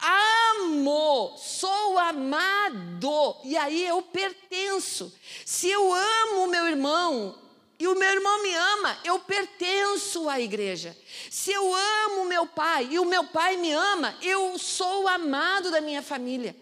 [0.01, 3.37] Amo, sou amado.
[3.43, 5.13] E aí eu pertenço.
[5.45, 7.35] Se eu amo meu irmão,
[7.77, 10.95] e o meu irmão me ama, eu pertenço à igreja.
[11.29, 15.81] Se eu amo meu pai e o meu pai me ama, eu sou amado da
[15.81, 16.55] minha família.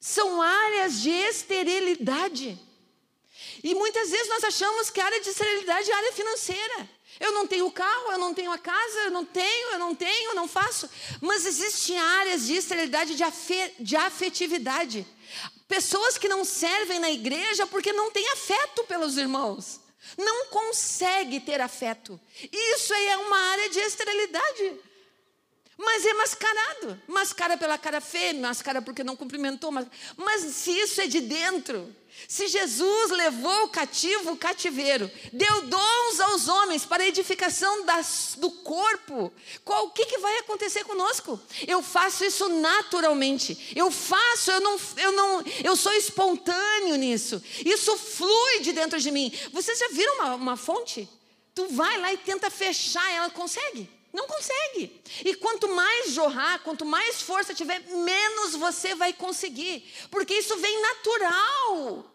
[0.00, 2.58] São áreas de esterilidade.
[3.62, 6.88] E muitas vezes nós achamos que a área de esterilidade é a área financeira.
[7.18, 10.30] Eu não tenho carro, eu não tenho a casa, eu não tenho, eu não tenho,
[10.30, 10.88] eu não faço.
[11.20, 13.24] Mas existem áreas de esterilidade, de,
[13.78, 15.06] de afetividade.
[15.68, 19.80] Pessoas que não servem na igreja porque não têm afeto pelos irmãos.
[20.16, 22.18] Não consegue ter afeto.
[22.50, 24.80] Isso aí é uma área de esterilidade.
[25.82, 27.02] Mas é mascarado.
[27.08, 29.72] Mascara pela cara feia, mascara porque não cumprimentou.
[29.72, 31.90] Mas, mas se isso é de dentro,
[32.28, 38.50] se Jesus levou o cativo o cativeiro, deu dons aos homens para edificação das, do
[38.50, 39.32] corpo,
[39.64, 41.40] qual, o que, que vai acontecer conosco?
[41.66, 43.72] Eu faço isso naturalmente.
[43.74, 47.42] Eu faço, eu não, eu não, eu sou espontâneo nisso.
[47.64, 49.32] Isso flui de dentro de mim.
[49.50, 51.08] Vocês já viram uma, uma fonte?
[51.54, 53.99] Tu vai lá e tenta fechar, ela consegue.
[54.12, 55.00] Não consegue.
[55.24, 59.84] E quanto mais jorrar, quanto mais força tiver, menos você vai conseguir.
[60.10, 62.10] Porque isso vem natural.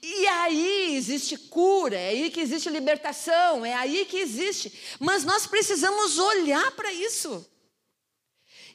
[0.00, 4.72] E aí existe cura, é aí que existe libertação, é aí que existe.
[5.00, 7.44] Mas nós precisamos olhar para isso.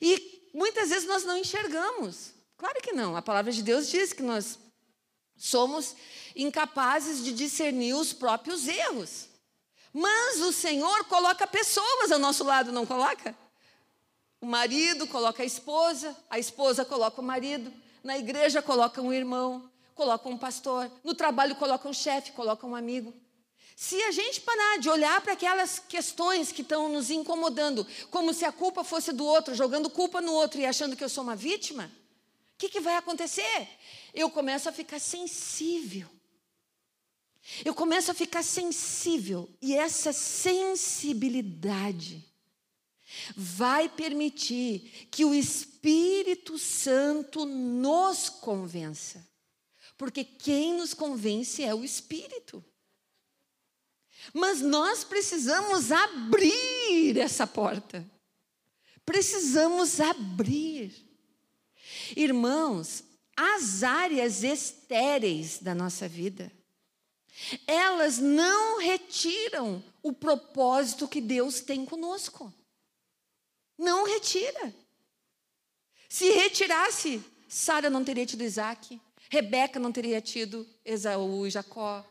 [0.01, 2.33] E muitas vezes nós não enxergamos.
[2.57, 3.15] Claro que não.
[3.15, 4.59] A palavra de Deus diz que nós
[5.37, 5.95] somos
[6.35, 9.28] incapazes de discernir os próprios erros.
[9.93, 13.35] Mas o Senhor coloca pessoas ao nosso lado, não coloca?
[14.41, 17.73] O marido coloca a esposa, a esposa coloca o marido,
[18.03, 22.75] na igreja coloca um irmão, coloca um pastor, no trabalho coloca um chefe, coloca um
[22.75, 23.13] amigo.
[23.75, 28.45] Se a gente parar de olhar para aquelas questões que estão nos incomodando, como se
[28.45, 31.35] a culpa fosse do outro, jogando culpa no outro e achando que eu sou uma
[31.35, 31.85] vítima,
[32.55, 33.69] o que, que vai acontecer?
[34.13, 36.09] Eu começo a ficar sensível.
[37.63, 42.25] Eu começo a ficar sensível e essa sensibilidade
[43.35, 49.27] vai permitir que o Espírito Santo nos convença.
[49.97, 52.63] Porque quem nos convence é o Espírito.
[54.33, 58.09] Mas nós precisamos abrir essa porta.
[59.05, 60.93] Precisamos abrir.
[62.15, 63.03] Irmãos,
[63.35, 66.51] as áreas estéreis da nossa vida,
[67.65, 72.53] elas não retiram o propósito que Deus tem conosco.
[73.77, 74.73] Não retira.
[76.07, 78.99] Se retirasse, Sara não teria tido Isaac,
[79.29, 82.03] Rebeca não teria tido Esaú e Jacó,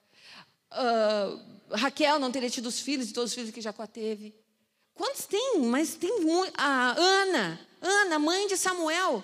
[0.72, 4.34] uh, Raquel não teria tido os filhos e todos os filhos que Jacó teve.
[4.94, 5.58] Quantos tem?
[5.60, 6.52] Mas tem muito.
[6.56, 9.22] A Ana, Ana, mãe de Samuel.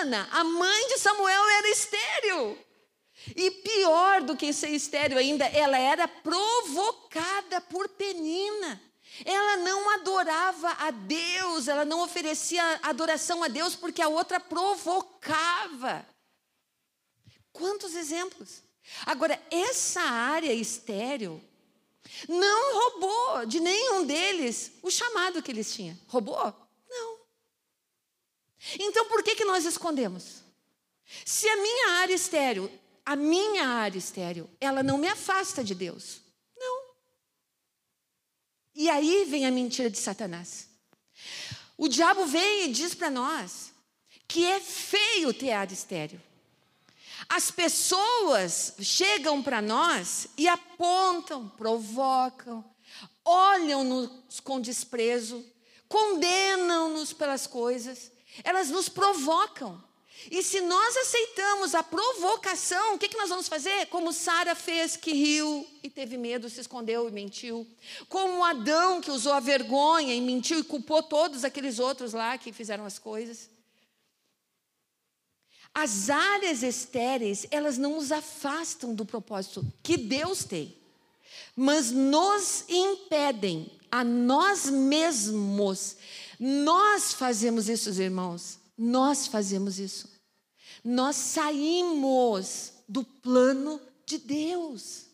[0.00, 2.58] Ana, a mãe de Samuel era estéril.
[3.34, 8.82] E pior do que ser estéreo ainda, ela era provocada por Penina.
[9.24, 16.06] Ela não adorava a Deus, ela não oferecia adoração a Deus porque a outra provocava.
[17.52, 18.62] Quantos exemplos?
[19.06, 21.42] Agora, essa área estéreo
[22.28, 25.96] não roubou de nenhum deles o chamado que eles tinham.
[26.08, 26.54] Roubou?
[26.88, 27.18] Não.
[28.80, 30.42] Então, por que, que nós escondemos?
[31.24, 32.70] Se a minha área estéreo
[33.04, 36.20] a minha área estéreo, ela não me afasta de Deus.
[36.56, 36.84] Não.
[38.74, 40.68] E aí vem a mentira de Satanás.
[41.76, 43.72] O diabo vem e diz para nós
[44.26, 46.20] que é feio ter área estéreo.
[47.28, 52.64] As pessoas chegam para nós e apontam, provocam,
[53.24, 55.44] olham-nos com desprezo,
[55.88, 58.10] condenam-nos pelas coisas,
[58.42, 59.82] elas nos provocam.
[60.30, 63.86] E se nós aceitamos a provocação, o que, que nós vamos fazer?
[63.86, 67.66] Como Sara fez, que riu e teve medo, se escondeu e mentiu.
[68.08, 72.52] Como Adão, que usou a vergonha e mentiu e culpou todos aqueles outros lá que
[72.52, 73.50] fizeram as coisas.
[75.74, 80.74] As áreas estéreis, elas não nos afastam do propósito que Deus tem,
[81.54, 85.96] mas nos impedem a nós mesmos.
[86.38, 88.58] Nós fazemos isso, irmãos.
[88.78, 90.13] Nós fazemos isso
[90.84, 95.06] nós saímos do plano de Deus.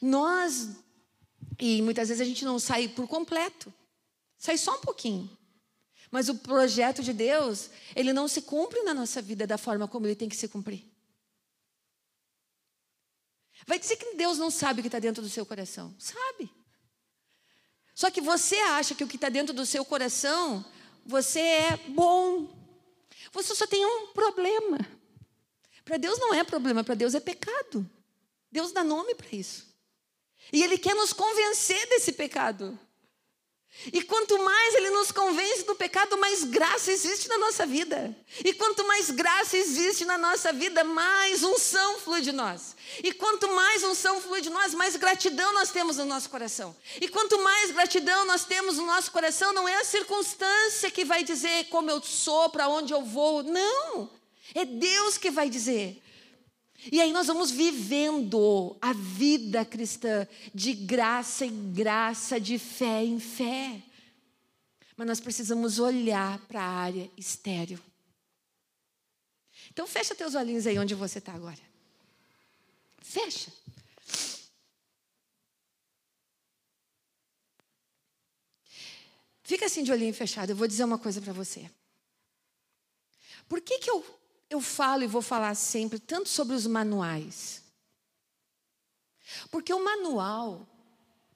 [0.00, 0.68] Nós,
[1.58, 3.72] e muitas vezes a gente não sai por completo,
[4.36, 5.38] sai só um pouquinho.
[6.10, 10.06] Mas o projeto de Deus, ele não se cumpre na nossa vida da forma como
[10.06, 10.84] ele tem que se cumprir.
[13.66, 15.94] Vai dizer que Deus não sabe o que está dentro do seu coração?
[15.98, 16.50] Sabe.
[17.94, 20.64] Só que você acha que o que está dentro do seu coração
[21.10, 22.48] você é bom.
[23.32, 24.78] Você só tem um problema.
[25.84, 27.88] Para Deus não é problema, para Deus é pecado.
[28.50, 29.66] Deus dá nome para isso.
[30.52, 32.78] E Ele quer nos convencer desse pecado.
[33.92, 38.14] E quanto mais Ele nos convence do pecado, mais graça existe na nossa vida.
[38.44, 42.76] E quanto mais graça existe na nossa vida, mais unção flui de nós.
[43.02, 46.76] E quanto mais unção flui de nós, mais gratidão nós temos no nosso coração.
[47.00, 51.24] E quanto mais gratidão nós temos no nosso coração, não é a circunstância que vai
[51.24, 53.42] dizer como eu sou, para onde eu vou.
[53.42, 54.10] Não.
[54.54, 56.02] É Deus que vai dizer.
[56.90, 63.20] E aí nós vamos vivendo a vida cristã de graça em graça, de fé em
[63.20, 63.82] fé.
[64.96, 67.82] Mas nós precisamos olhar para a área estéreo.
[69.70, 71.60] Então fecha teus olhinhos aí onde você está agora.
[73.02, 73.52] Fecha.
[79.42, 80.50] Fica assim de olhinho fechado.
[80.50, 81.70] Eu vou dizer uma coisa para você.
[83.48, 84.19] Por que, que eu
[84.50, 87.62] eu falo e vou falar sempre tanto sobre os manuais.
[89.50, 90.66] Porque o manual,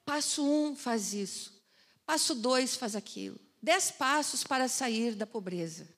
[0.05, 1.51] Passo um faz isso.
[2.05, 3.39] Passo dois faz aquilo.
[3.61, 5.89] Dez passos para sair da pobreza.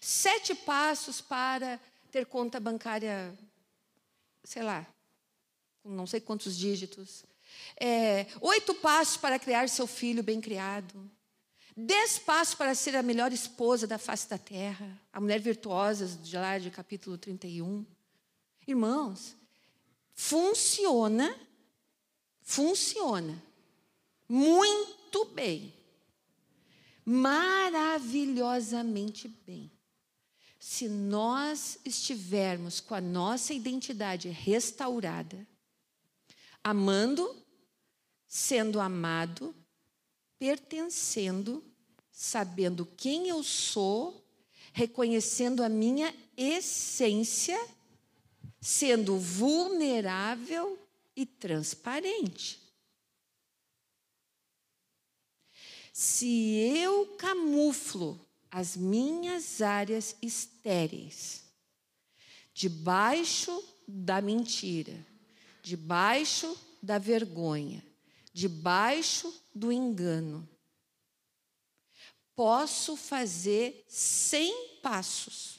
[0.00, 1.78] Sete passos para
[2.10, 3.36] ter conta bancária,
[4.42, 4.86] sei lá,
[5.84, 7.24] não sei quantos dígitos.
[7.78, 11.10] É, oito passos para criar seu filho bem criado.
[11.80, 15.00] Dez passos para ser a melhor esposa da face da terra.
[15.12, 17.86] A mulher virtuosa, de lá de capítulo 31.
[18.66, 19.36] Irmãos,
[20.12, 21.38] funciona,
[22.42, 23.40] funciona
[24.28, 25.72] muito bem,
[27.04, 29.70] maravilhosamente bem.
[30.58, 35.46] Se nós estivermos com a nossa identidade restaurada,
[36.64, 37.40] amando,
[38.26, 39.54] sendo amado,
[40.40, 41.67] pertencendo,
[42.20, 44.26] sabendo quem eu sou,
[44.72, 47.56] reconhecendo a minha essência,
[48.60, 50.76] sendo vulnerável
[51.14, 52.58] e transparente.
[55.92, 56.26] Se
[56.76, 61.44] eu camuflo as minhas áreas estéreis
[62.52, 65.06] debaixo da mentira,
[65.62, 67.80] debaixo da vergonha,
[68.32, 70.48] debaixo do engano,
[72.38, 75.58] posso fazer 100 passos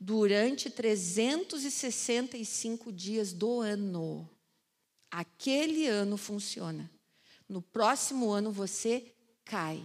[0.00, 4.28] durante 365 dias do ano.
[5.08, 6.90] Aquele ano funciona.
[7.48, 9.14] No próximo ano você
[9.44, 9.80] cai.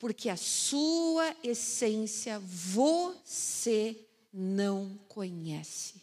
[0.00, 6.02] Porque a sua essência você não conhece.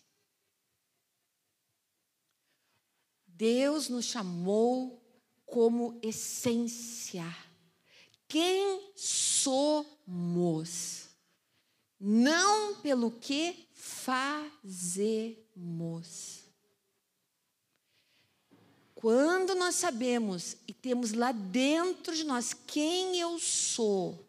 [3.28, 5.04] Deus nos chamou
[5.46, 7.26] como essência.
[8.28, 9.96] Quem somos?
[12.00, 15.36] Não pelo que fazemos.
[18.96, 24.26] Quando nós sabemos e temos lá dentro de nós quem eu sou,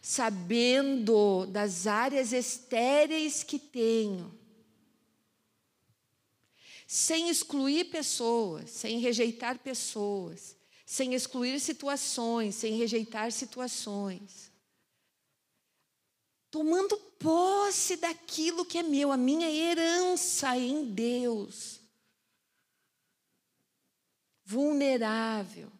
[0.00, 4.37] sabendo das áreas estéreis que tenho,
[6.90, 14.50] sem excluir pessoas, sem rejeitar pessoas, sem excluir situações, sem rejeitar situações.
[16.50, 21.78] Tomando posse daquilo que é meu, a minha herança em Deus.
[24.42, 25.70] Vulnerável.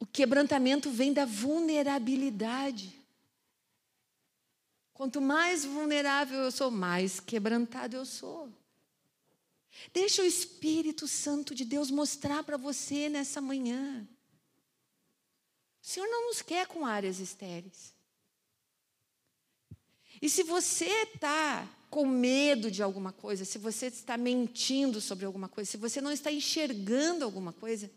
[0.00, 3.00] O quebrantamento vem da vulnerabilidade.
[4.92, 8.57] Quanto mais vulnerável eu sou, mais quebrantado eu sou.
[9.92, 14.06] Deixa o Espírito Santo de Deus mostrar para você nessa manhã.
[15.82, 17.94] O Senhor não nos quer com áreas estéreis.
[20.20, 25.48] E se você está com medo de alguma coisa, se você está mentindo sobre alguma
[25.48, 27.90] coisa, se você não está enxergando alguma coisa,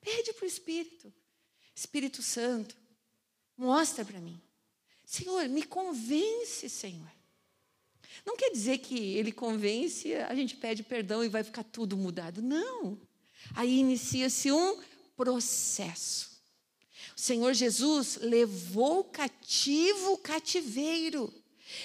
[0.00, 1.12] pede para o Espírito.
[1.74, 2.74] Espírito Santo,
[3.56, 4.40] mostra para mim.
[5.04, 7.15] Senhor, me convence, Senhor.
[8.24, 12.40] Não quer dizer que ele convence, a gente pede perdão e vai ficar tudo mudado.
[12.42, 12.98] Não.
[13.54, 14.80] Aí inicia-se um
[15.16, 16.36] processo.
[17.16, 21.32] O Senhor Jesus levou cativo o cativeiro.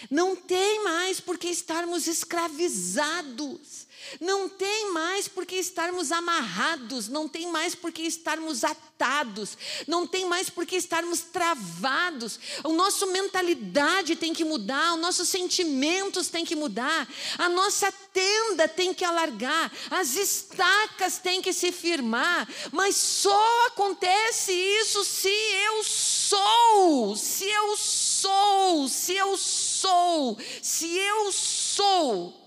[0.09, 3.87] Não tem mais por que estarmos escravizados.
[4.19, 10.05] Não tem mais por que estarmos amarrados, não tem mais por que estarmos atados, não
[10.05, 12.39] tem mais por que estarmos travados.
[12.63, 18.67] A nossa mentalidade tem que mudar, os nossos sentimentos têm que mudar, a nossa tenda
[18.67, 25.83] tem que alargar, as estacas têm que se firmar, mas só acontece isso se eu
[25.83, 32.40] sou, se eu sou, se eu sou, se eu sou.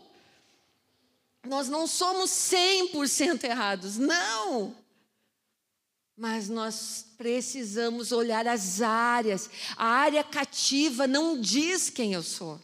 [1.45, 4.74] Nós não somos 100% errados, não.
[6.16, 9.51] Mas nós precisamos olhar as áreas.
[9.76, 12.61] A área cativa não diz quem eu sou.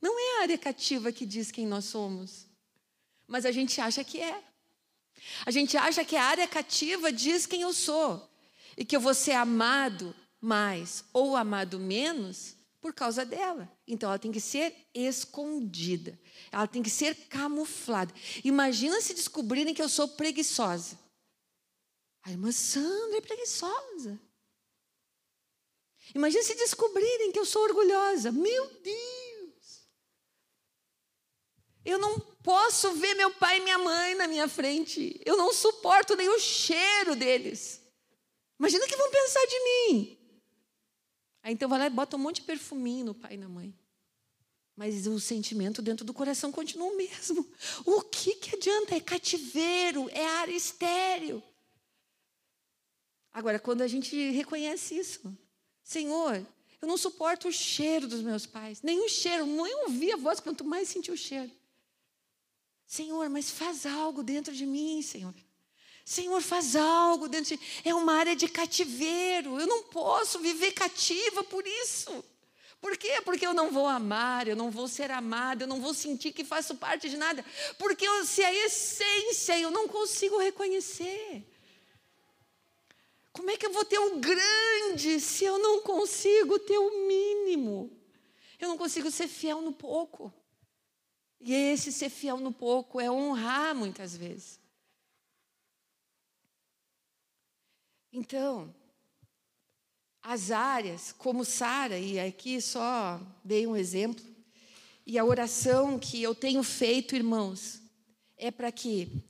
[0.00, 2.46] Não é a área cativa que diz quem nós somos.
[3.26, 4.42] Mas a gente acha que é.
[5.44, 8.30] A gente acha que a área cativa diz quem eu sou.
[8.76, 12.55] E que eu vou ser amado mais ou amado menos
[12.86, 13.68] por causa dela.
[13.84, 16.16] Então ela tem que ser escondida.
[16.52, 18.14] Ela tem que ser camuflada.
[18.44, 20.96] Imagina se descobrirem que eu sou preguiçosa.
[22.22, 24.20] A irmã Sandra é preguiçosa.
[26.14, 28.30] Imagina se descobrirem que eu sou orgulhosa.
[28.30, 29.88] Meu Deus!
[31.84, 35.20] Eu não posso ver meu pai e minha mãe na minha frente.
[35.26, 37.80] Eu não suporto nem o cheiro deles.
[38.60, 40.15] Imagina o que vão pensar de mim.
[41.46, 43.72] Aí então vai lá e bota um monte de perfuminho no pai e na mãe.
[44.74, 47.48] Mas o sentimento dentro do coração continua o mesmo.
[47.86, 48.96] O que, que adianta?
[48.96, 51.40] É cativeiro, é área estéreo.
[53.32, 55.38] Agora, quando a gente reconhece isso,
[55.84, 56.44] Senhor,
[56.82, 60.40] eu não suporto o cheiro dos meus pais, nem o cheiro, nem ouvir a voz,
[60.40, 61.52] quanto mais sentir o cheiro.
[62.84, 65.32] Senhor, mas faz algo dentro de mim, Senhor.
[66.06, 69.58] Senhor, faz algo dentro de É uma área de cativeiro.
[69.58, 72.24] Eu não posso viver cativa por isso.
[72.80, 73.20] Por quê?
[73.24, 76.44] Porque eu não vou amar, eu não vou ser amada, eu não vou sentir que
[76.44, 77.44] faço parte de nada.
[77.76, 81.44] Porque eu, se a essência eu não consigo reconhecer.
[83.32, 87.90] Como é que eu vou ter o grande se eu não consigo ter o mínimo?
[88.60, 90.32] Eu não consigo ser fiel no pouco.
[91.40, 94.65] E esse ser fiel no pouco é honrar muitas vezes.
[98.12, 98.74] Então,
[100.22, 104.24] as áreas, como Sara, e aqui só dei um exemplo,
[105.06, 107.80] e a oração que eu tenho feito, irmãos,
[108.36, 109.24] é para que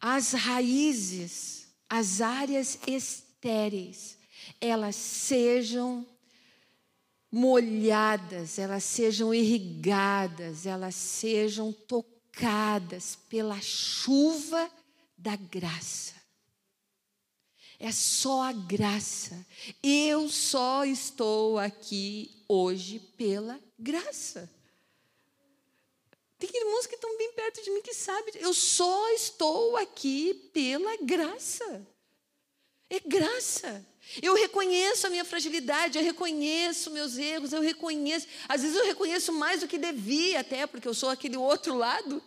[0.00, 4.18] as raízes, as áreas estéreis,
[4.60, 6.04] elas sejam
[7.30, 14.70] molhadas, elas sejam irrigadas, elas sejam tocadas pela chuva
[15.16, 16.21] da graça.
[17.82, 19.44] É só a graça.
[19.82, 24.48] Eu só estou aqui hoje pela graça.
[26.38, 28.34] Tem irmãos que estão bem perto de mim que sabem.
[28.36, 31.84] Eu só estou aqui pela graça.
[32.88, 33.84] É graça.
[34.20, 38.26] Eu reconheço a minha fragilidade, eu reconheço meus erros, eu reconheço.
[38.48, 42.22] Às vezes eu reconheço mais do que devia, até porque eu sou aquele outro lado.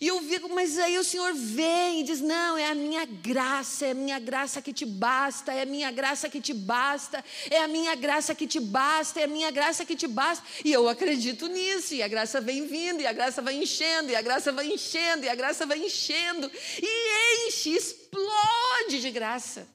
[0.00, 3.86] E eu vi, mas aí o Senhor vem e diz: Não, é a minha graça,
[3.86, 7.58] é a minha graça que te basta, é a minha graça que te basta, é
[7.58, 10.44] a minha graça que te basta, é a minha graça que te basta.
[10.64, 14.16] E eu acredito nisso, e a graça vem vindo, e a graça vai enchendo, e
[14.16, 16.50] a graça vai enchendo, e a graça vai enchendo,
[16.80, 19.66] e enche, explode de graça.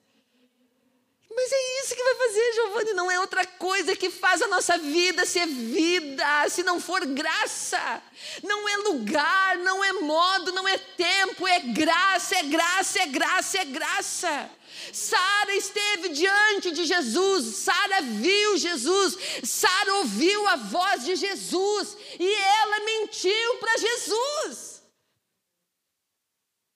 [1.32, 4.78] Mas é isso que vai fazer, Giovanni, não é outra coisa que faz a nossa
[4.80, 8.02] vida ser vida, se não for graça.
[8.44, 13.58] Não é lugar, não é modo, não é tempo, é graça, é graça, é graça,
[13.60, 14.52] é graça.
[14.92, 22.34] Sara esteve diante de Jesus, Sara viu Jesus, Sara ouviu a voz de Jesus e
[22.34, 24.84] ela mentiu para Jesus.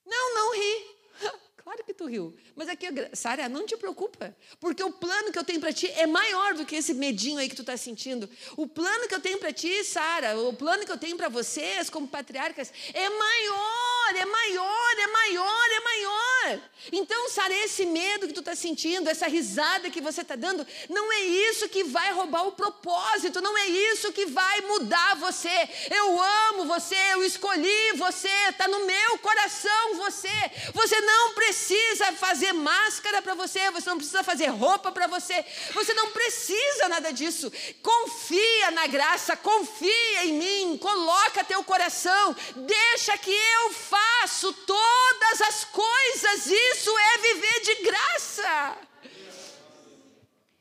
[0.06, 0.94] Não, não ri.
[1.64, 2.36] Claro que tu riu.
[2.56, 4.36] Mas aqui, Sara, não te preocupa.
[4.60, 7.50] Porque o plano que eu tenho para ti é maior do que esse medinho aí
[7.50, 8.30] que tu está sentindo.
[8.56, 11.90] O plano que eu tenho para ti, Sara, o plano que eu tenho para vocês,
[11.90, 16.70] como patriarcas, é maior, é maior, é maior, é maior.
[16.92, 21.12] Então, Sara, esse medo que tu está sentindo, essa risada que você está dando, não
[21.12, 25.70] é isso que vai roubar o propósito, não é isso que vai mudar você.
[25.90, 30.30] Eu amo você, eu escolhi você, está no meu coração você.
[30.74, 32.12] Você não precisa precisa
[32.44, 37.12] fazer máscara para você, você não precisa fazer roupa para você, você não precisa nada
[37.12, 37.52] disso.
[37.82, 45.64] Confia na graça, confia em mim, coloca teu coração, deixa que eu faço todas as
[45.64, 46.48] coisas.
[46.48, 48.78] Isso é viver de graça.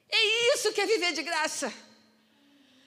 [0.08, 1.72] É isso que é viver de graça.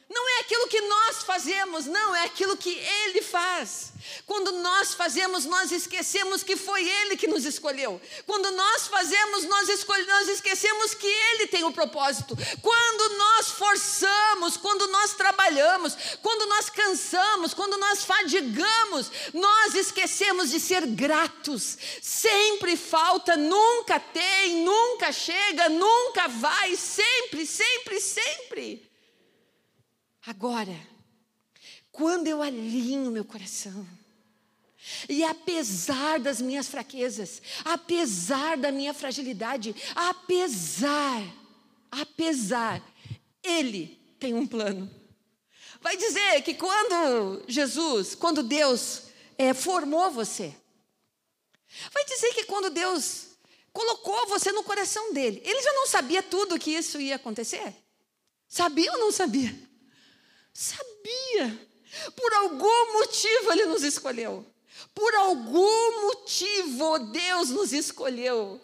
[0.07, 3.91] Não é aquilo que nós fazemos, não, é aquilo que Ele faz.
[4.27, 7.99] Quando nós fazemos, nós esquecemos que foi Ele que nos escolheu.
[8.27, 9.67] Quando nós fazemos, nós,
[10.07, 12.37] nós esquecemos que Ele tem o propósito.
[12.61, 20.59] Quando nós forçamos, quando nós trabalhamos, quando nós cansamos, quando nós fadigamos, nós esquecemos de
[20.59, 21.79] ser gratos.
[21.99, 28.94] Sempre falta, nunca tem, nunca chega, nunca vai, sempre, sempre, sempre.
[30.25, 30.75] Agora,
[31.91, 33.87] quando eu alinho meu coração,
[35.07, 41.21] e apesar das minhas fraquezas, apesar da minha fragilidade, apesar,
[41.91, 42.81] apesar,
[43.43, 44.89] Ele tem um plano.
[45.81, 49.03] Vai dizer que quando Jesus, quando Deus
[49.37, 50.55] é, formou você,
[51.93, 53.27] vai dizer que quando Deus
[53.71, 57.75] colocou você no coração dele, ele já não sabia tudo que isso ia acontecer?
[58.47, 59.53] Sabia ou não sabia?
[60.55, 61.67] Sabia.
[62.15, 64.45] Por algum motivo ele nos escolheu.
[64.93, 68.61] Por algum motivo Deus nos escolheu.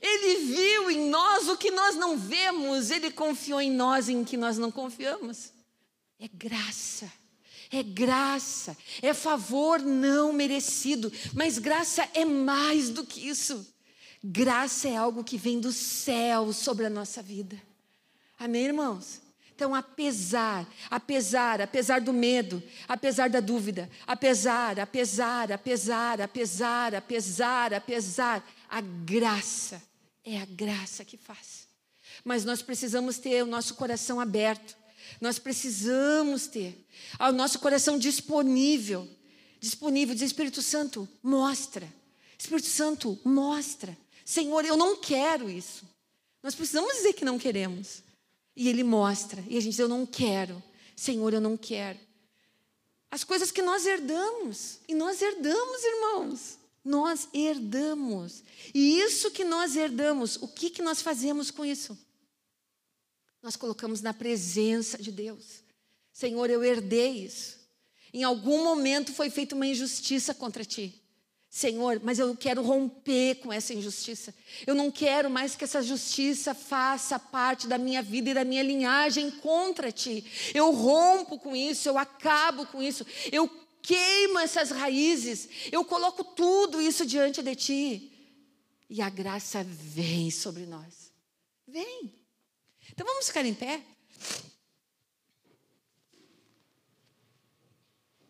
[0.00, 4.36] Ele viu em nós o que nós não vemos, ele confiou em nós em que
[4.36, 5.52] nós não confiamos.
[6.20, 7.10] É graça.
[7.72, 13.66] É graça, é favor não merecido, mas graça é mais do que isso.
[14.22, 17.60] Graça é algo que vem do céu sobre a nossa vida.
[18.38, 19.20] Amém, irmãos?
[19.56, 28.48] Então, apesar, apesar, apesar do medo, apesar da dúvida, apesar, apesar, apesar, apesar, apesar, apesar,
[28.68, 29.82] a graça,
[30.22, 31.66] é a graça que faz.
[32.22, 34.76] Mas nós precisamos ter o nosso coração aberto,
[35.22, 36.86] nós precisamos ter
[37.18, 39.08] o nosso coração disponível
[39.58, 41.90] disponível, diz Espírito Santo, mostra.
[42.38, 43.96] Espírito Santo, mostra.
[44.22, 45.88] Senhor, eu não quero isso.
[46.42, 48.02] Nós precisamos dizer que não queremos.
[48.56, 49.44] E Ele mostra.
[49.48, 50.62] E a gente diz, eu não quero.
[50.96, 51.98] Senhor, eu não quero.
[53.10, 54.80] As coisas que nós herdamos.
[54.88, 56.58] E nós herdamos, irmãos.
[56.84, 58.42] Nós herdamos.
[58.74, 61.98] E isso que nós herdamos, o que, que nós fazemos com isso?
[63.42, 65.62] Nós colocamos na presença de Deus.
[66.12, 67.58] Senhor, eu herdei isso.
[68.12, 71.02] Em algum momento foi feita uma injustiça contra ti.
[71.48, 74.34] Senhor, mas eu quero romper com essa injustiça.
[74.66, 78.62] Eu não quero mais que essa justiça faça parte da minha vida e da minha
[78.62, 80.24] linhagem contra ti.
[80.54, 83.06] Eu rompo com isso, eu acabo com isso.
[83.32, 83.48] Eu
[83.80, 85.48] queimo essas raízes.
[85.70, 88.12] Eu coloco tudo isso diante de ti.
[88.90, 91.12] E a graça vem sobre nós.
[91.66, 92.12] Vem.
[92.92, 93.82] Então vamos ficar em pé?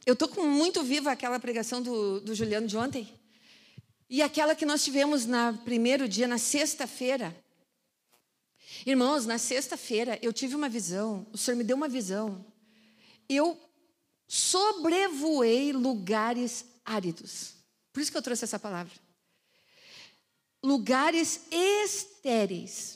[0.06, 3.12] Eu estou com muito viva aquela pregação do, do Juliano de ontem.
[4.08, 7.36] E aquela que nós tivemos no primeiro dia, na sexta-feira.
[8.86, 12.46] Irmãos, na sexta-feira eu tive uma visão, o Senhor me deu uma visão.
[13.28, 13.60] Eu
[14.28, 17.54] sobrevoei lugares áridos.
[17.92, 18.92] Por isso que eu trouxe essa palavra.
[20.62, 22.95] Lugares estéreis.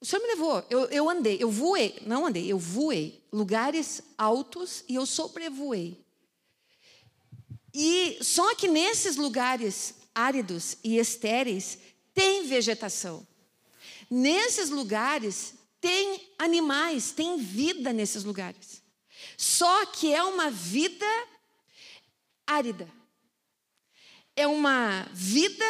[0.00, 4.82] O Senhor me levou, eu, eu andei, eu voei, não andei, eu voei lugares altos
[4.88, 6.02] e eu sobrevoei.
[7.72, 11.78] E só que nesses lugares áridos e estéreis
[12.14, 13.26] tem vegetação.
[14.10, 18.82] Nesses lugares tem animais, tem vida nesses lugares.
[19.36, 21.06] Só que é uma vida
[22.46, 22.88] árida.
[24.34, 25.64] É uma vida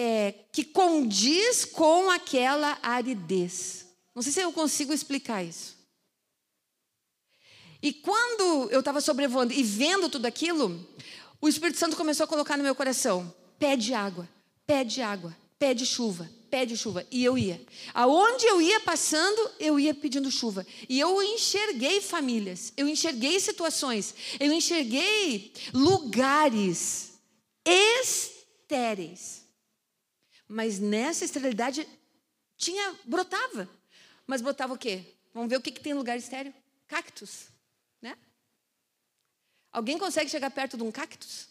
[0.00, 3.84] é, que condiz com aquela aridez.
[4.14, 5.76] Não sei se eu consigo explicar isso.
[7.82, 10.86] E quando eu estava sobrevoando e vendo tudo aquilo,
[11.40, 14.28] o Espírito Santo começou a colocar no meu coração: pede água,
[14.64, 17.04] pede água, pede chuva, pede chuva.
[17.10, 17.60] E eu ia.
[17.92, 20.64] Aonde eu ia passando, eu ia pedindo chuva.
[20.88, 27.14] E eu enxerguei famílias, eu enxerguei situações, eu enxerguei lugares
[27.66, 29.37] estéreis.
[30.48, 31.86] Mas nessa esterilidade
[32.56, 33.68] tinha brotava.
[34.26, 35.04] Mas brotava o quê?
[35.34, 36.52] Vamos ver o que, que tem lugar estéreo?
[36.86, 37.48] Cactos.
[38.00, 38.16] Né?
[39.70, 41.48] Alguém consegue chegar perto de um cactus?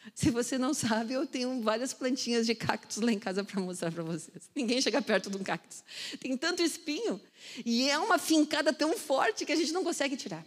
[0.14, 3.92] Se você não sabe, eu tenho várias plantinhas de cactos lá em casa para mostrar
[3.92, 4.50] para vocês.
[4.54, 5.84] Ninguém chega perto de um cactus.
[6.18, 7.20] Tem tanto espinho
[7.64, 10.44] e é uma fincada tão forte que a gente não consegue tirar.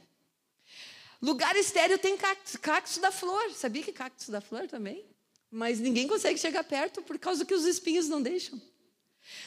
[1.22, 3.52] Lugar estéreo tem cactos, cactus da flor.
[3.52, 5.06] Sabia que cactus da flor também?
[5.54, 8.62] Mas ninguém consegue chegar perto por causa que os espinhos não deixam.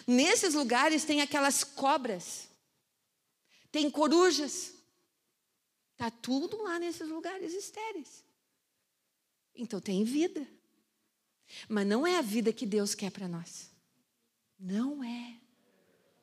[0.06, 2.48] Nesses lugares tem aquelas cobras,
[3.70, 4.76] tem corujas,
[5.96, 8.22] Está tudo lá nesses lugares estéreis.
[9.54, 10.46] Então tem vida.
[11.66, 13.70] Mas não é a vida que Deus quer para nós.
[14.60, 15.40] Não é.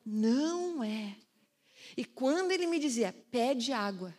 [0.06, 1.16] Não é.
[1.96, 4.16] E quando ele me dizia, pede água,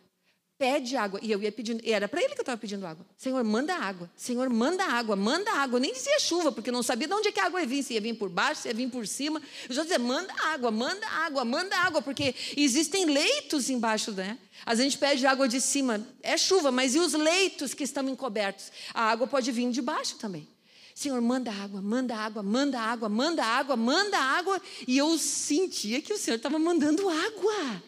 [0.58, 1.20] pede água.
[1.22, 3.06] E eu ia pedindo, e era para ele que eu estava pedindo água.
[3.16, 4.10] Senhor, manda água.
[4.16, 5.76] Senhor, manda água, manda água.
[5.76, 7.82] Eu nem dizia chuva, porque não sabia de onde é que a água ia vir,
[7.82, 9.40] se ia vir por baixo, se ia vir por cima.
[9.68, 14.38] Eu já dizia, manda água, manda água, manda água, porque existem leitos embaixo, né?
[14.64, 17.84] Às vezes a gente pede água de cima, é chuva, mas e os leitos que
[17.84, 18.72] estão encobertos?
[18.94, 20.48] A água pode vir de baixo também.
[20.94, 24.62] Senhor, manda água, manda água, manda água, manda água, manda água.
[24.88, 27.82] E eu sentia que o Senhor estava mandando água.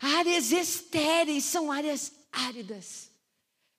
[0.00, 3.10] Áreas estéreis são áreas áridas.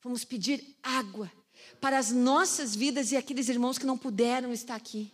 [0.03, 1.31] Vamos pedir água
[1.79, 5.11] para as nossas vidas e aqueles irmãos que não puderam estar aqui.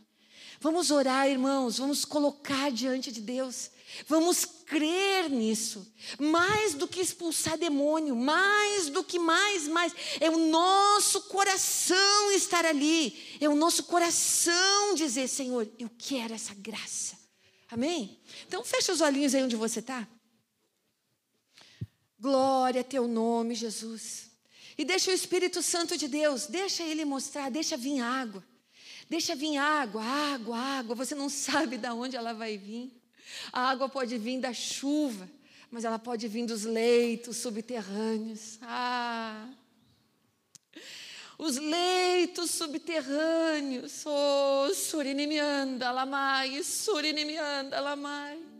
[0.59, 3.69] Vamos orar, irmãos, vamos colocar diante de Deus.
[4.07, 5.93] Vamos crer nisso.
[6.19, 9.93] Mais do que expulsar demônio, mais do que mais, mais.
[10.19, 13.37] É o nosso coração estar ali.
[13.39, 17.17] É o nosso coração dizer: Senhor, eu quero essa graça.
[17.69, 18.19] Amém?
[18.47, 20.07] Então fecha os olhinhos aí onde você está.
[22.19, 24.31] Glória a teu nome, Jesus.
[24.77, 28.43] E deixa o Espírito Santo de Deus, deixa ele mostrar, deixa vir água.
[29.09, 30.95] Deixa vir água, água, água.
[30.95, 32.91] Você não sabe de onde ela vai vir.
[33.51, 35.29] A água pode vir da chuva,
[35.71, 38.59] mas ela pode vir dos leitos subterrâneos.
[38.61, 39.49] Ah!
[41.37, 44.03] Os leitos subterrâneos.
[44.05, 48.56] Oh, surinimianda lamai, surinimianda lamai.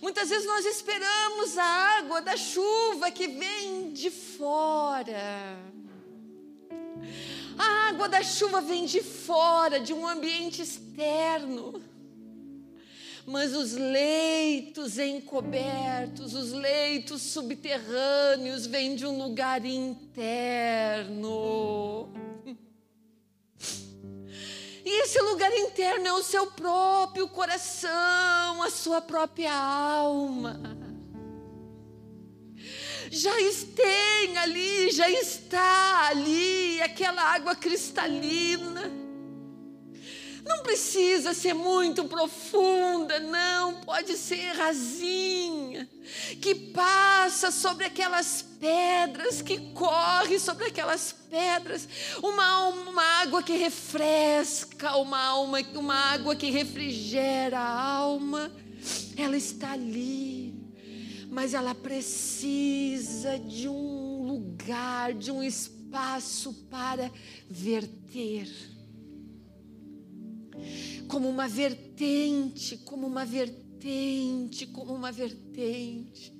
[0.00, 1.64] Muitas vezes nós esperamos a
[1.98, 5.58] água da chuva que vem de fora.
[7.58, 11.82] A água da chuva vem de fora, de um ambiente externo.
[13.26, 21.20] Mas os leitos encobertos, os leitos subterrâneos vêm de um lugar interno.
[24.92, 30.60] E esse lugar interno é o seu próprio coração, a sua própria alma.
[33.08, 33.30] Já
[33.66, 38.99] tem ali, já está ali aquela água cristalina.
[40.44, 45.88] Não precisa ser muito profunda, não, pode ser rasinha,
[46.40, 51.88] que passa sobre aquelas pedras, que corre sobre aquelas pedras,
[52.22, 58.50] uma, uma água que refresca, uma, alma, uma água que refrigera a alma,
[59.16, 60.54] ela está ali,
[61.30, 67.10] mas ela precisa de um lugar, de um espaço para
[67.48, 68.69] verter
[71.08, 76.32] como uma vertente, como uma vertente, como uma vertente.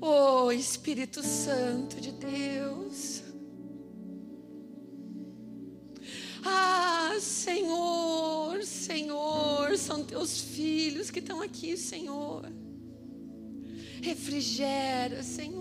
[0.00, 3.22] Oh Espírito Santo de Deus.
[6.44, 12.44] Ah, Senhor, Senhor, são teus filhos que estão aqui, Senhor.
[14.00, 15.55] Refrigera, Senhor.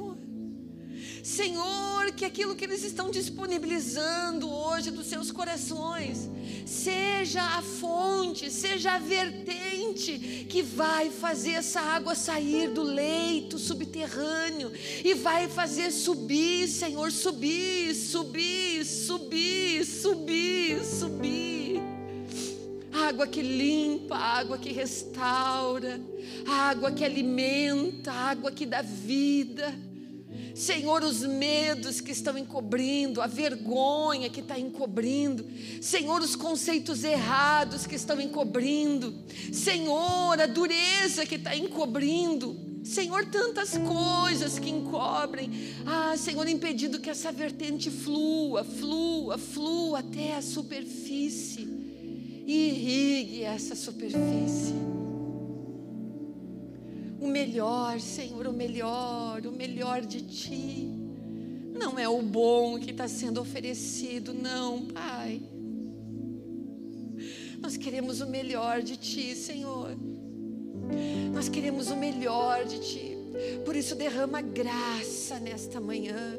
[1.26, 6.30] Senhor, que aquilo que eles estão disponibilizando hoje dos seus corações
[6.68, 14.72] seja a fonte, seja a vertente que vai fazer essa água sair do leito subterrâneo
[15.04, 21.82] e vai fazer subir, Senhor, subir, subir, subir, subir, subir.
[22.94, 26.00] Água que limpa, água que restaura,
[26.46, 29.74] água que alimenta, água que dá vida.
[30.56, 35.46] Senhor, os medos que estão encobrindo, a vergonha que está encobrindo,
[35.82, 39.14] Senhor, os conceitos errados que estão encobrindo,
[39.52, 45.52] Senhor, a dureza que está encobrindo, Senhor, tantas coisas que encobrem,
[45.86, 51.68] ah, Senhor, impedindo que essa vertente flua, flua, flua até a superfície,
[52.48, 54.74] irrigue essa superfície
[57.26, 60.88] o melhor, Senhor, o melhor, o melhor de Ti.
[61.74, 65.42] Não é o bom que está sendo oferecido, não, Pai.
[67.60, 69.98] Nós queremos o melhor de Ti, Senhor.
[71.34, 73.18] Nós queremos o melhor de Ti.
[73.66, 76.38] Por isso, derrama graça nesta manhã.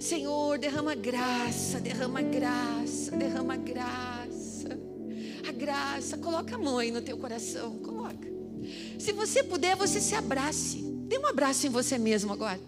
[0.00, 4.78] Senhor, derrama graça, derrama graça, derrama graça.
[5.48, 8.29] A graça, coloca a aí no teu coração, coloca.
[9.00, 10.82] Se você puder, você se abrace.
[11.08, 12.60] Dê um abraço em você mesmo agora.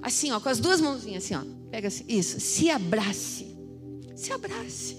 [0.00, 1.42] Assim, ó, com as duas mãozinhas assim, ó.
[1.70, 2.40] Pega assim, isso.
[2.40, 3.56] Se abrace.
[4.14, 4.96] Se abrace.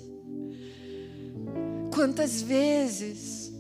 [1.94, 3.52] Quantas vezes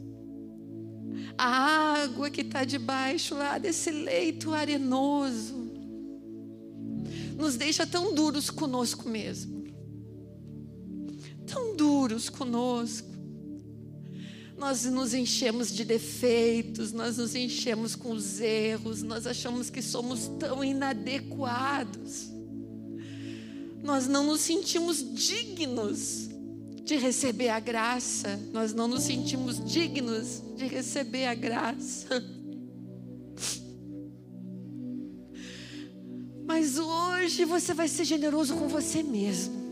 [1.38, 5.70] a água que está debaixo lá desse leito arenoso
[7.38, 9.64] nos deixa tão duros conosco mesmo.
[11.48, 13.09] Tão duros conosco
[14.60, 20.28] nós nos enchemos de defeitos, nós nos enchemos com os erros, nós achamos que somos
[20.38, 22.30] tão inadequados.
[23.82, 26.28] Nós não nos sentimos dignos
[26.84, 32.22] de receber a graça, nós não nos sentimos dignos de receber a graça.
[36.46, 39.69] Mas hoje você vai ser generoso com você mesmo.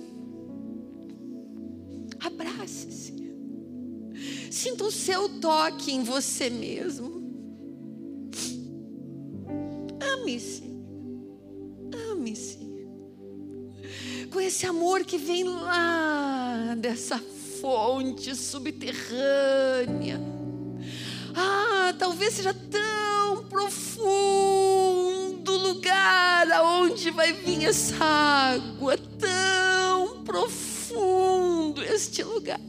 [4.67, 7.23] Sinta o seu toque em você mesmo.
[10.01, 10.63] Ame-se.
[12.11, 12.59] Ame-se.
[14.29, 17.17] Com esse amor que vem lá dessa
[17.61, 20.19] fonte subterrânea.
[21.33, 24.09] Ah, talvez seja tão profundo
[25.49, 32.59] o lugar aonde vai vir essa água, tão profundo este lugar.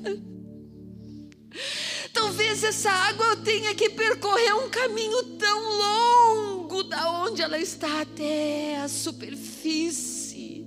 [2.12, 8.76] Talvez essa água tenha que percorrer um caminho tão longo da onde ela está até
[8.78, 10.66] a superfície.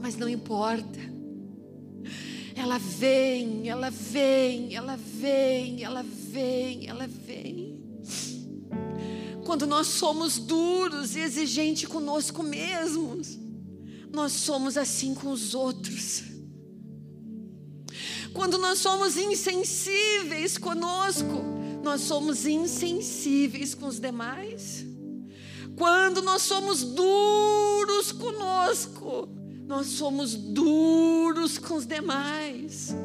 [0.00, 0.98] Mas não importa.
[2.54, 7.80] Ela vem, ela vem, ela vem, ela vem, ela vem.
[9.44, 13.38] Quando nós somos duros e exigentes conosco mesmos,
[14.12, 16.29] nós somos assim com os outros.
[18.40, 21.44] Quando nós somos insensíveis conosco,
[21.82, 24.86] nós somos insensíveis com os demais,
[25.76, 29.28] quando nós somos duros conosco,
[29.66, 32.96] nós somos duros com os demais.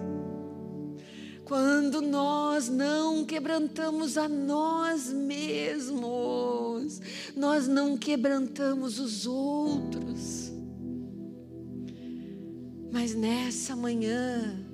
[1.44, 7.02] Quando nós não quebrantamos a nós mesmos,
[7.36, 10.50] nós não quebrantamos os outros.
[12.90, 14.64] Mas nessa manhã,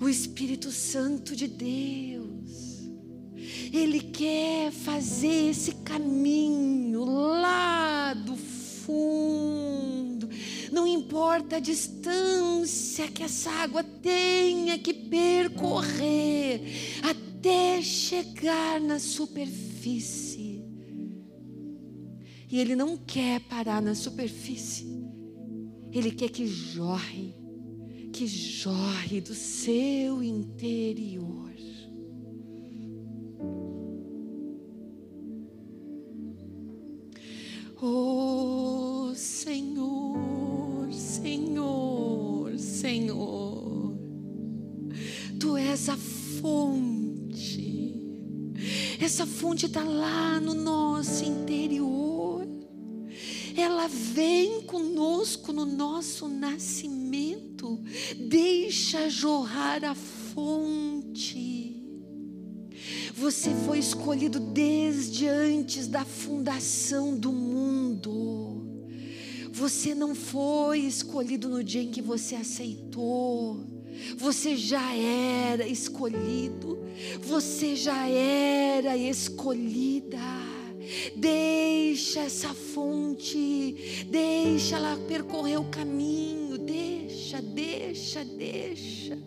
[0.00, 2.88] o Espírito Santo de Deus,
[3.72, 10.28] Ele quer fazer esse caminho lá do fundo,
[10.70, 16.62] não importa a distância que essa água tenha que percorrer
[17.02, 20.64] até chegar na superfície.
[22.50, 24.86] E Ele não quer parar na superfície,
[25.92, 27.37] Ele quer que jorre
[28.18, 31.52] que jorre do seu interior.
[37.80, 43.96] Oh Senhor, Senhor, Senhor,
[45.38, 47.94] Tu és a fonte,
[49.00, 52.44] essa fonte está lá no nosso interior,
[53.56, 56.97] ela vem conosco no nosso nascimento
[58.18, 61.76] deixa jorrar a fonte.
[63.14, 68.64] Você foi escolhido desde antes da fundação do mundo.
[69.52, 73.58] Você não foi escolhido no dia em que você aceitou.
[74.16, 76.78] Você já era escolhido.
[77.22, 80.18] Você já era escolhida.
[81.16, 89.18] Deixa essa fonte, deixa ela percorrer o caminho, deixa, deixa, deixa,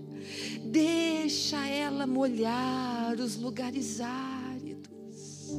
[0.64, 5.50] deixa ela molhar os lugares áridos.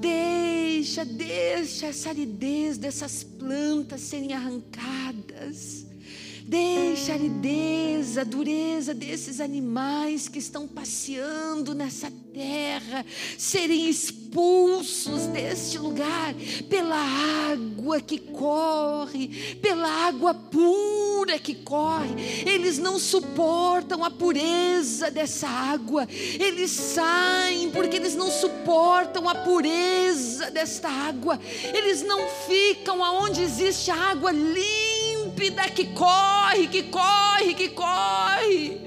[0.00, 4.89] Deixa, deixa essa aridez dessas plantas serem arrancadas.
[6.50, 13.06] Deixa a aridez, a dureza desses animais que estão passeando nessa terra
[13.38, 16.34] serem expulsos deste lugar
[16.68, 16.96] pela
[17.52, 22.16] água que corre, pela água pura que corre.
[22.44, 26.08] Eles não suportam a pureza dessa água.
[26.10, 31.38] Eles saem porque eles não suportam a pureza desta água.
[31.72, 34.89] Eles não ficam aonde existe água limpa
[35.40, 38.78] límpida que corre, que corre, que corre.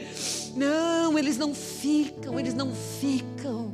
[0.55, 3.73] Não, eles não ficam, eles não ficam.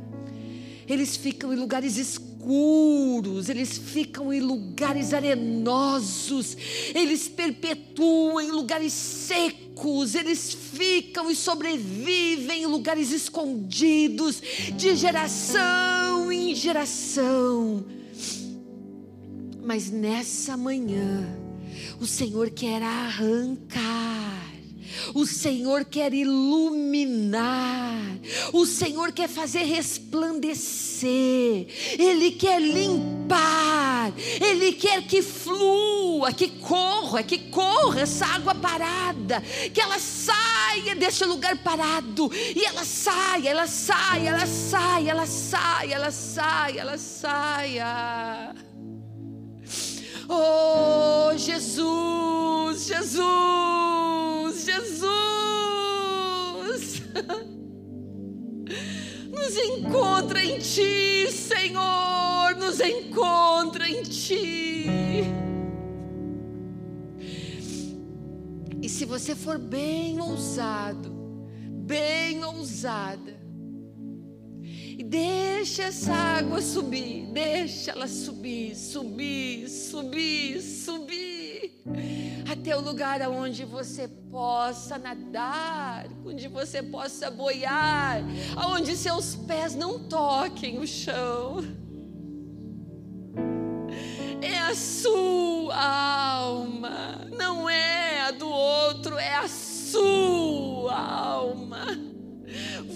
[0.88, 6.56] Eles ficam em lugares escuros, eles ficam em lugares arenosos,
[6.94, 14.42] eles perpetuam em lugares secos, eles ficam e sobrevivem em lugares escondidos,
[14.74, 17.84] de geração em geração.
[19.62, 21.49] Mas nessa manhã,
[22.00, 24.50] o Senhor quer arrancar.
[25.14, 28.18] O Senhor quer iluminar,
[28.52, 31.66] o Senhor quer fazer resplandecer,
[31.98, 39.40] Ele quer limpar, Ele quer que flua, que corra, que corra essa água parada,
[39.72, 45.94] que ela saia desse lugar parado, e ela saia, ela saia, ela saia, ela saia,
[45.94, 48.69] ela saia, ela saia.
[50.32, 55.02] Oh, Jesus, Jesus, Jesus.
[59.28, 64.86] Nos encontra em Ti, Senhor, nos encontra em Ti.
[68.80, 71.10] E se você for bem ousado,
[71.72, 73.39] bem ousada,
[75.00, 81.82] e deixa essa água subir, deixa ela subir, subir, subir, subir,
[82.46, 88.22] até o lugar onde você possa nadar, onde você possa boiar,
[88.54, 91.64] aonde seus pés não toquem o chão.
[94.42, 100.19] É a sua alma, não é a do outro, é a sua.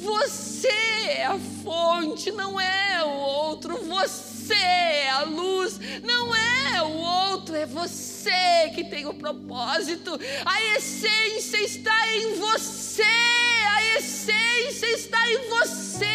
[0.04, 3.78] Você é a fonte, não é o outro.
[3.86, 10.18] Você é a luz, não é o outro, é você que tem o propósito.
[10.44, 13.02] A essência está em você.
[13.02, 16.06] A essência está em você.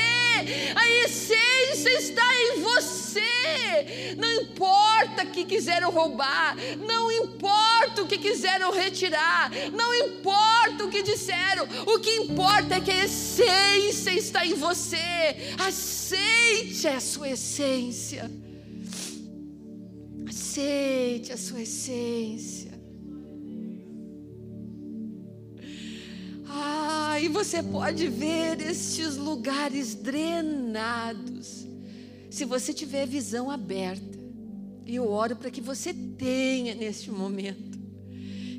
[0.75, 4.15] A essência está em você.
[4.17, 11.01] Não importa que quiseram roubar, não importa o que quiseram retirar, não importa o que
[11.01, 11.67] disseram.
[11.85, 15.55] O que importa é que a essência está em você.
[15.57, 18.29] Aceite a sua essência.
[20.29, 22.71] Aceite a sua essência.
[26.47, 31.65] Ah, e você pode ver estes lugares drenados.
[32.29, 34.19] Se você tiver visão aberta,
[34.85, 37.79] e eu oro para que você tenha neste momento,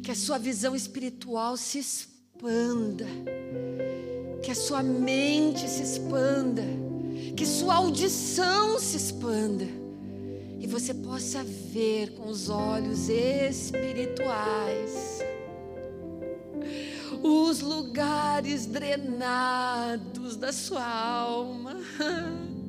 [0.02, 3.06] que a sua visão espiritual se expanda,
[4.42, 6.64] que a sua mente se expanda,
[7.36, 9.79] que sua audição se expanda
[10.60, 15.20] e você possa ver com os olhos espirituais
[17.22, 21.76] os lugares drenados da sua alma.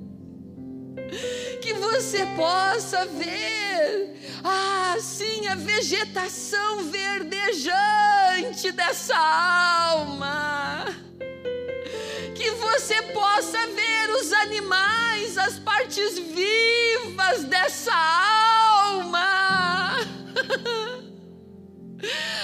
[1.61, 10.87] Que você possa ver, ah, sim, a vegetação verdejante dessa alma.
[12.41, 19.99] Que você possa ver os animais, as partes vivas dessa alma.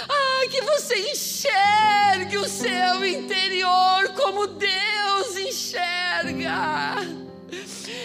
[0.07, 6.97] Ah, que você enxergue o seu interior como Deus enxerga.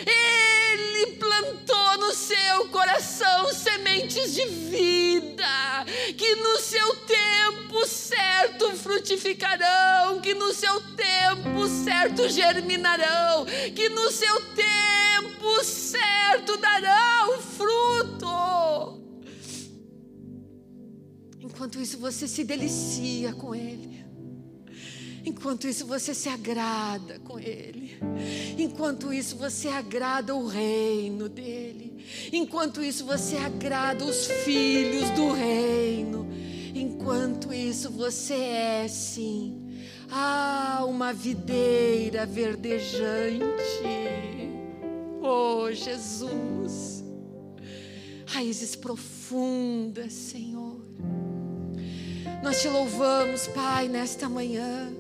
[0.07, 5.84] Ele plantou no seu coração sementes de vida,
[6.16, 7.72] que no seu tempo
[9.03, 13.45] frutificarão, que no seu tempo certo germinarão,
[13.75, 19.03] que no seu tempo certo darão fruto.
[21.41, 24.05] Enquanto isso, você se delicia com Ele.
[25.25, 27.99] Enquanto isso, você se agrada com Ele.
[28.57, 32.05] Enquanto isso, você agrada o reino dEle.
[32.33, 36.41] Enquanto isso, você agrada os filhos do reino.
[37.03, 39.61] Enquanto isso, você é, sim,
[40.09, 43.43] ah, uma videira verdejante.
[45.21, 47.03] Oh, Jesus.
[48.25, 50.81] Raízes profundas, Senhor.
[52.41, 54.93] Nós te louvamos, Pai, nesta manhã.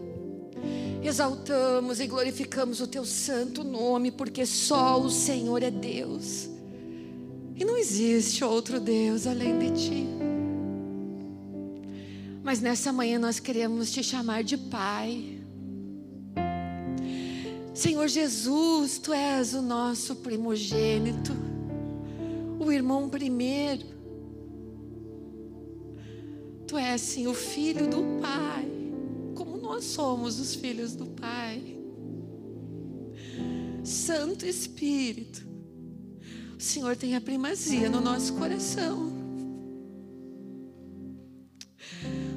[1.04, 6.50] Exaltamos e glorificamos o teu santo nome, porque só o Senhor é Deus.
[7.54, 10.21] E não existe outro Deus além de ti.
[12.42, 15.38] Mas nessa manhã nós queremos te chamar de Pai.
[17.72, 21.32] Senhor Jesus, tu és o nosso primogênito,
[22.58, 23.86] o irmão primeiro.
[26.66, 28.68] Tu és sim o filho do Pai,
[29.34, 31.78] como nós somos os filhos do Pai.
[33.84, 35.46] Santo Espírito,
[36.56, 39.12] o Senhor tem a primazia no nosso coração.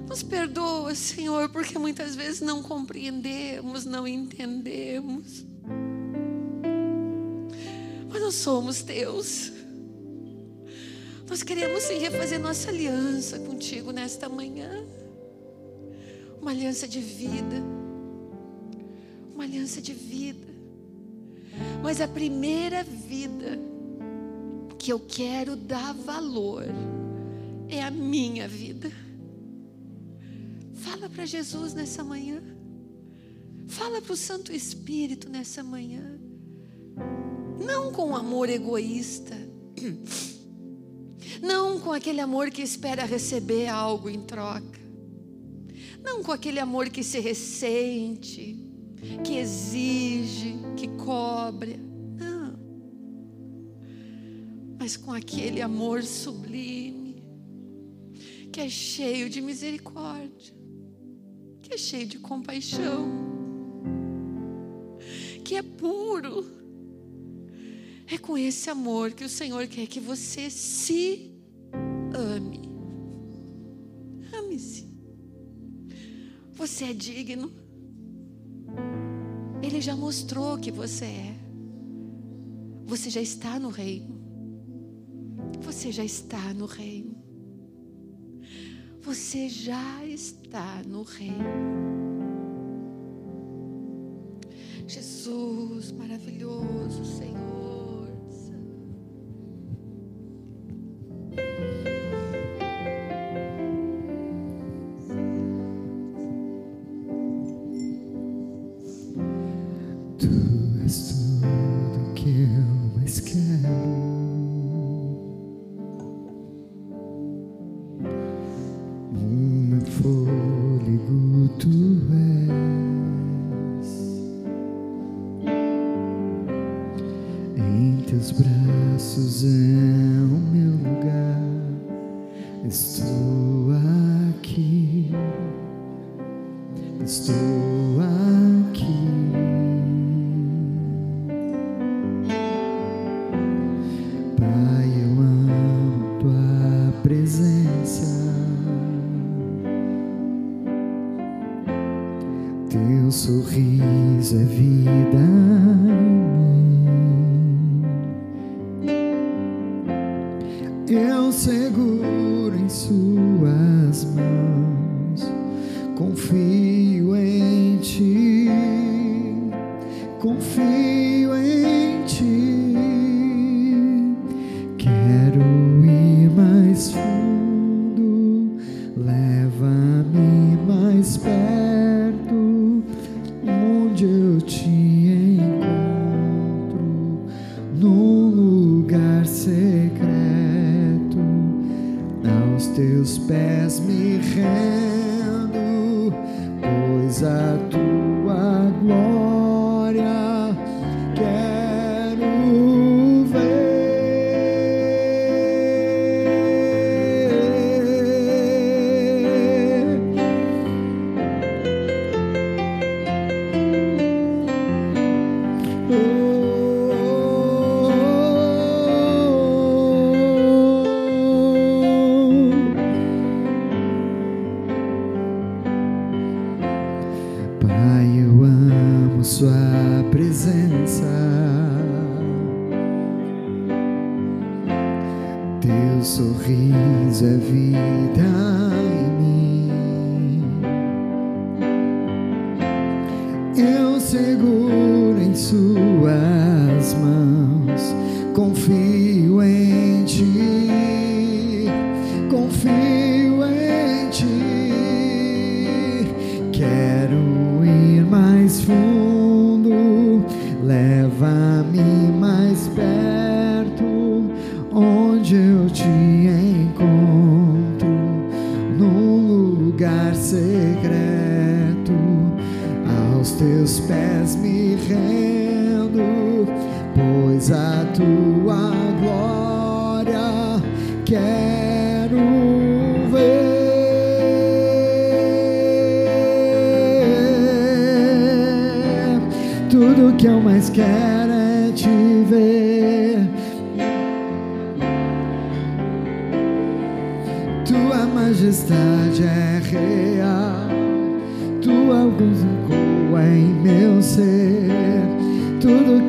[0.08, 5.46] Nos perdoa, Senhor, porque muitas vezes não compreendemos, não entendemos.
[8.10, 9.52] Mas nós somos Deus.
[11.28, 14.86] Nós queremos sim refazer nossa aliança contigo nesta manhã.
[16.40, 17.56] Uma aliança de vida.
[19.34, 20.48] Uma aliança de vida.
[21.82, 23.60] Mas a primeira vida
[24.78, 26.66] que eu quero dar valor
[27.68, 28.92] é a minha vida.
[30.86, 32.42] Fala para Jesus nessa manhã.
[33.68, 36.20] Fala para o Santo Espírito nessa manhã.
[37.60, 39.36] Não com amor egoísta
[41.42, 44.80] não com aquele amor que espera receber algo em troca.
[46.02, 48.56] Não com aquele amor que se ressente,
[49.24, 51.76] que exige, que cobra.
[52.18, 52.60] Não.
[54.80, 57.24] Mas com aquele amor sublime,
[58.52, 60.54] que é cheio de misericórdia,
[61.66, 63.10] que é cheio de compaixão,
[65.44, 66.46] que é puro.
[68.08, 71.32] É com esse amor que o Senhor quer que você se
[72.14, 72.62] ame.
[74.32, 74.88] Ame-se.
[76.54, 77.52] Você é digno.
[79.64, 81.36] Ele já mostrou que você é.
[82.86, 84.16] Você já está no reino.
[85.62, 87.15] Você já está no reino.
[89.06, 91.38] Você já está no reino.
[94.88, 97.25] Jesus, maravilhoso Senhor.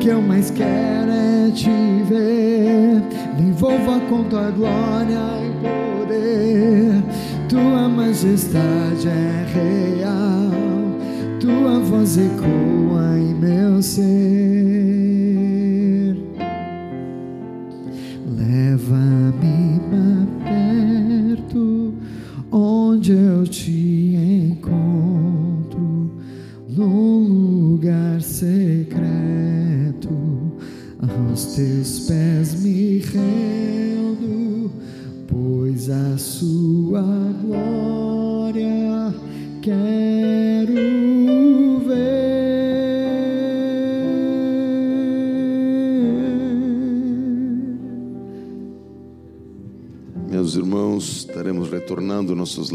[0.07, 1.69] que eu mais quero é te
[2.07, 3.03] ver.
[3.37, 5.51] Me envolva com tua glória e
[5.99, 7.03] poder.
[7.49, 10.49] Tua majestade é real.
[11.41, 14.56] Tua voz ecoa em meu ser.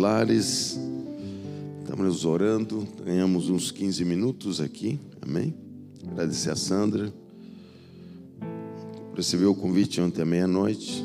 [0.02, 0.76] lares.
[1.80, 5.54] Estamos orando, ganhamos uns 15 minutos aqui, amém?
[6.10, 7.12] Agradecer a Sandra.
[9.14, 11.04] Recebeu o convite ontem à meia-noite,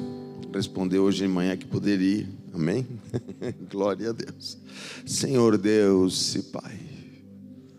[0.51, 2.87] respondeu hoje de manhã que poderia, amém?
[3.69, 4.57] Glória a Deus.
[5.05, 6.79] Senhor Deus e Pai,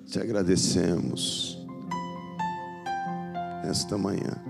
[0.07, 1.59] te agradecemos
[3.65, 4.41] nesta manhã.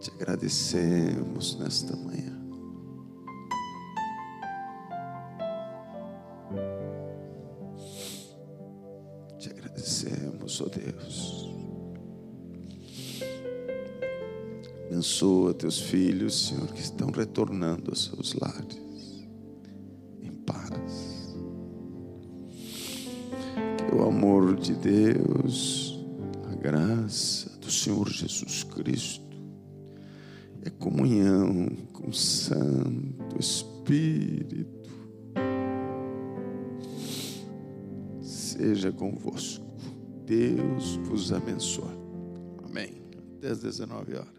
[0.00, 2.45] Te agradecemos nesta manhã.
[10.56, 11.46] abençoa, oh Deus.
[14.86, 19.26] Abençoa teus filhos, Senhor, que estão retornando aos seus lares
[20.22, 21.34] em paz.
[23.76, 25.98] Que o amor de Deus,
[26.50, 29.26] a graça do Senhor Jesus Cristo,
[30.64, 34.86] a comunhão com o Santo Espírito
[38.20, 39.65] seja convosco
[40.26, 41.96] Deus vos abençoe.
[42.64, 43.00] Amém.
[43.38, 44.35] Até às 19 horas.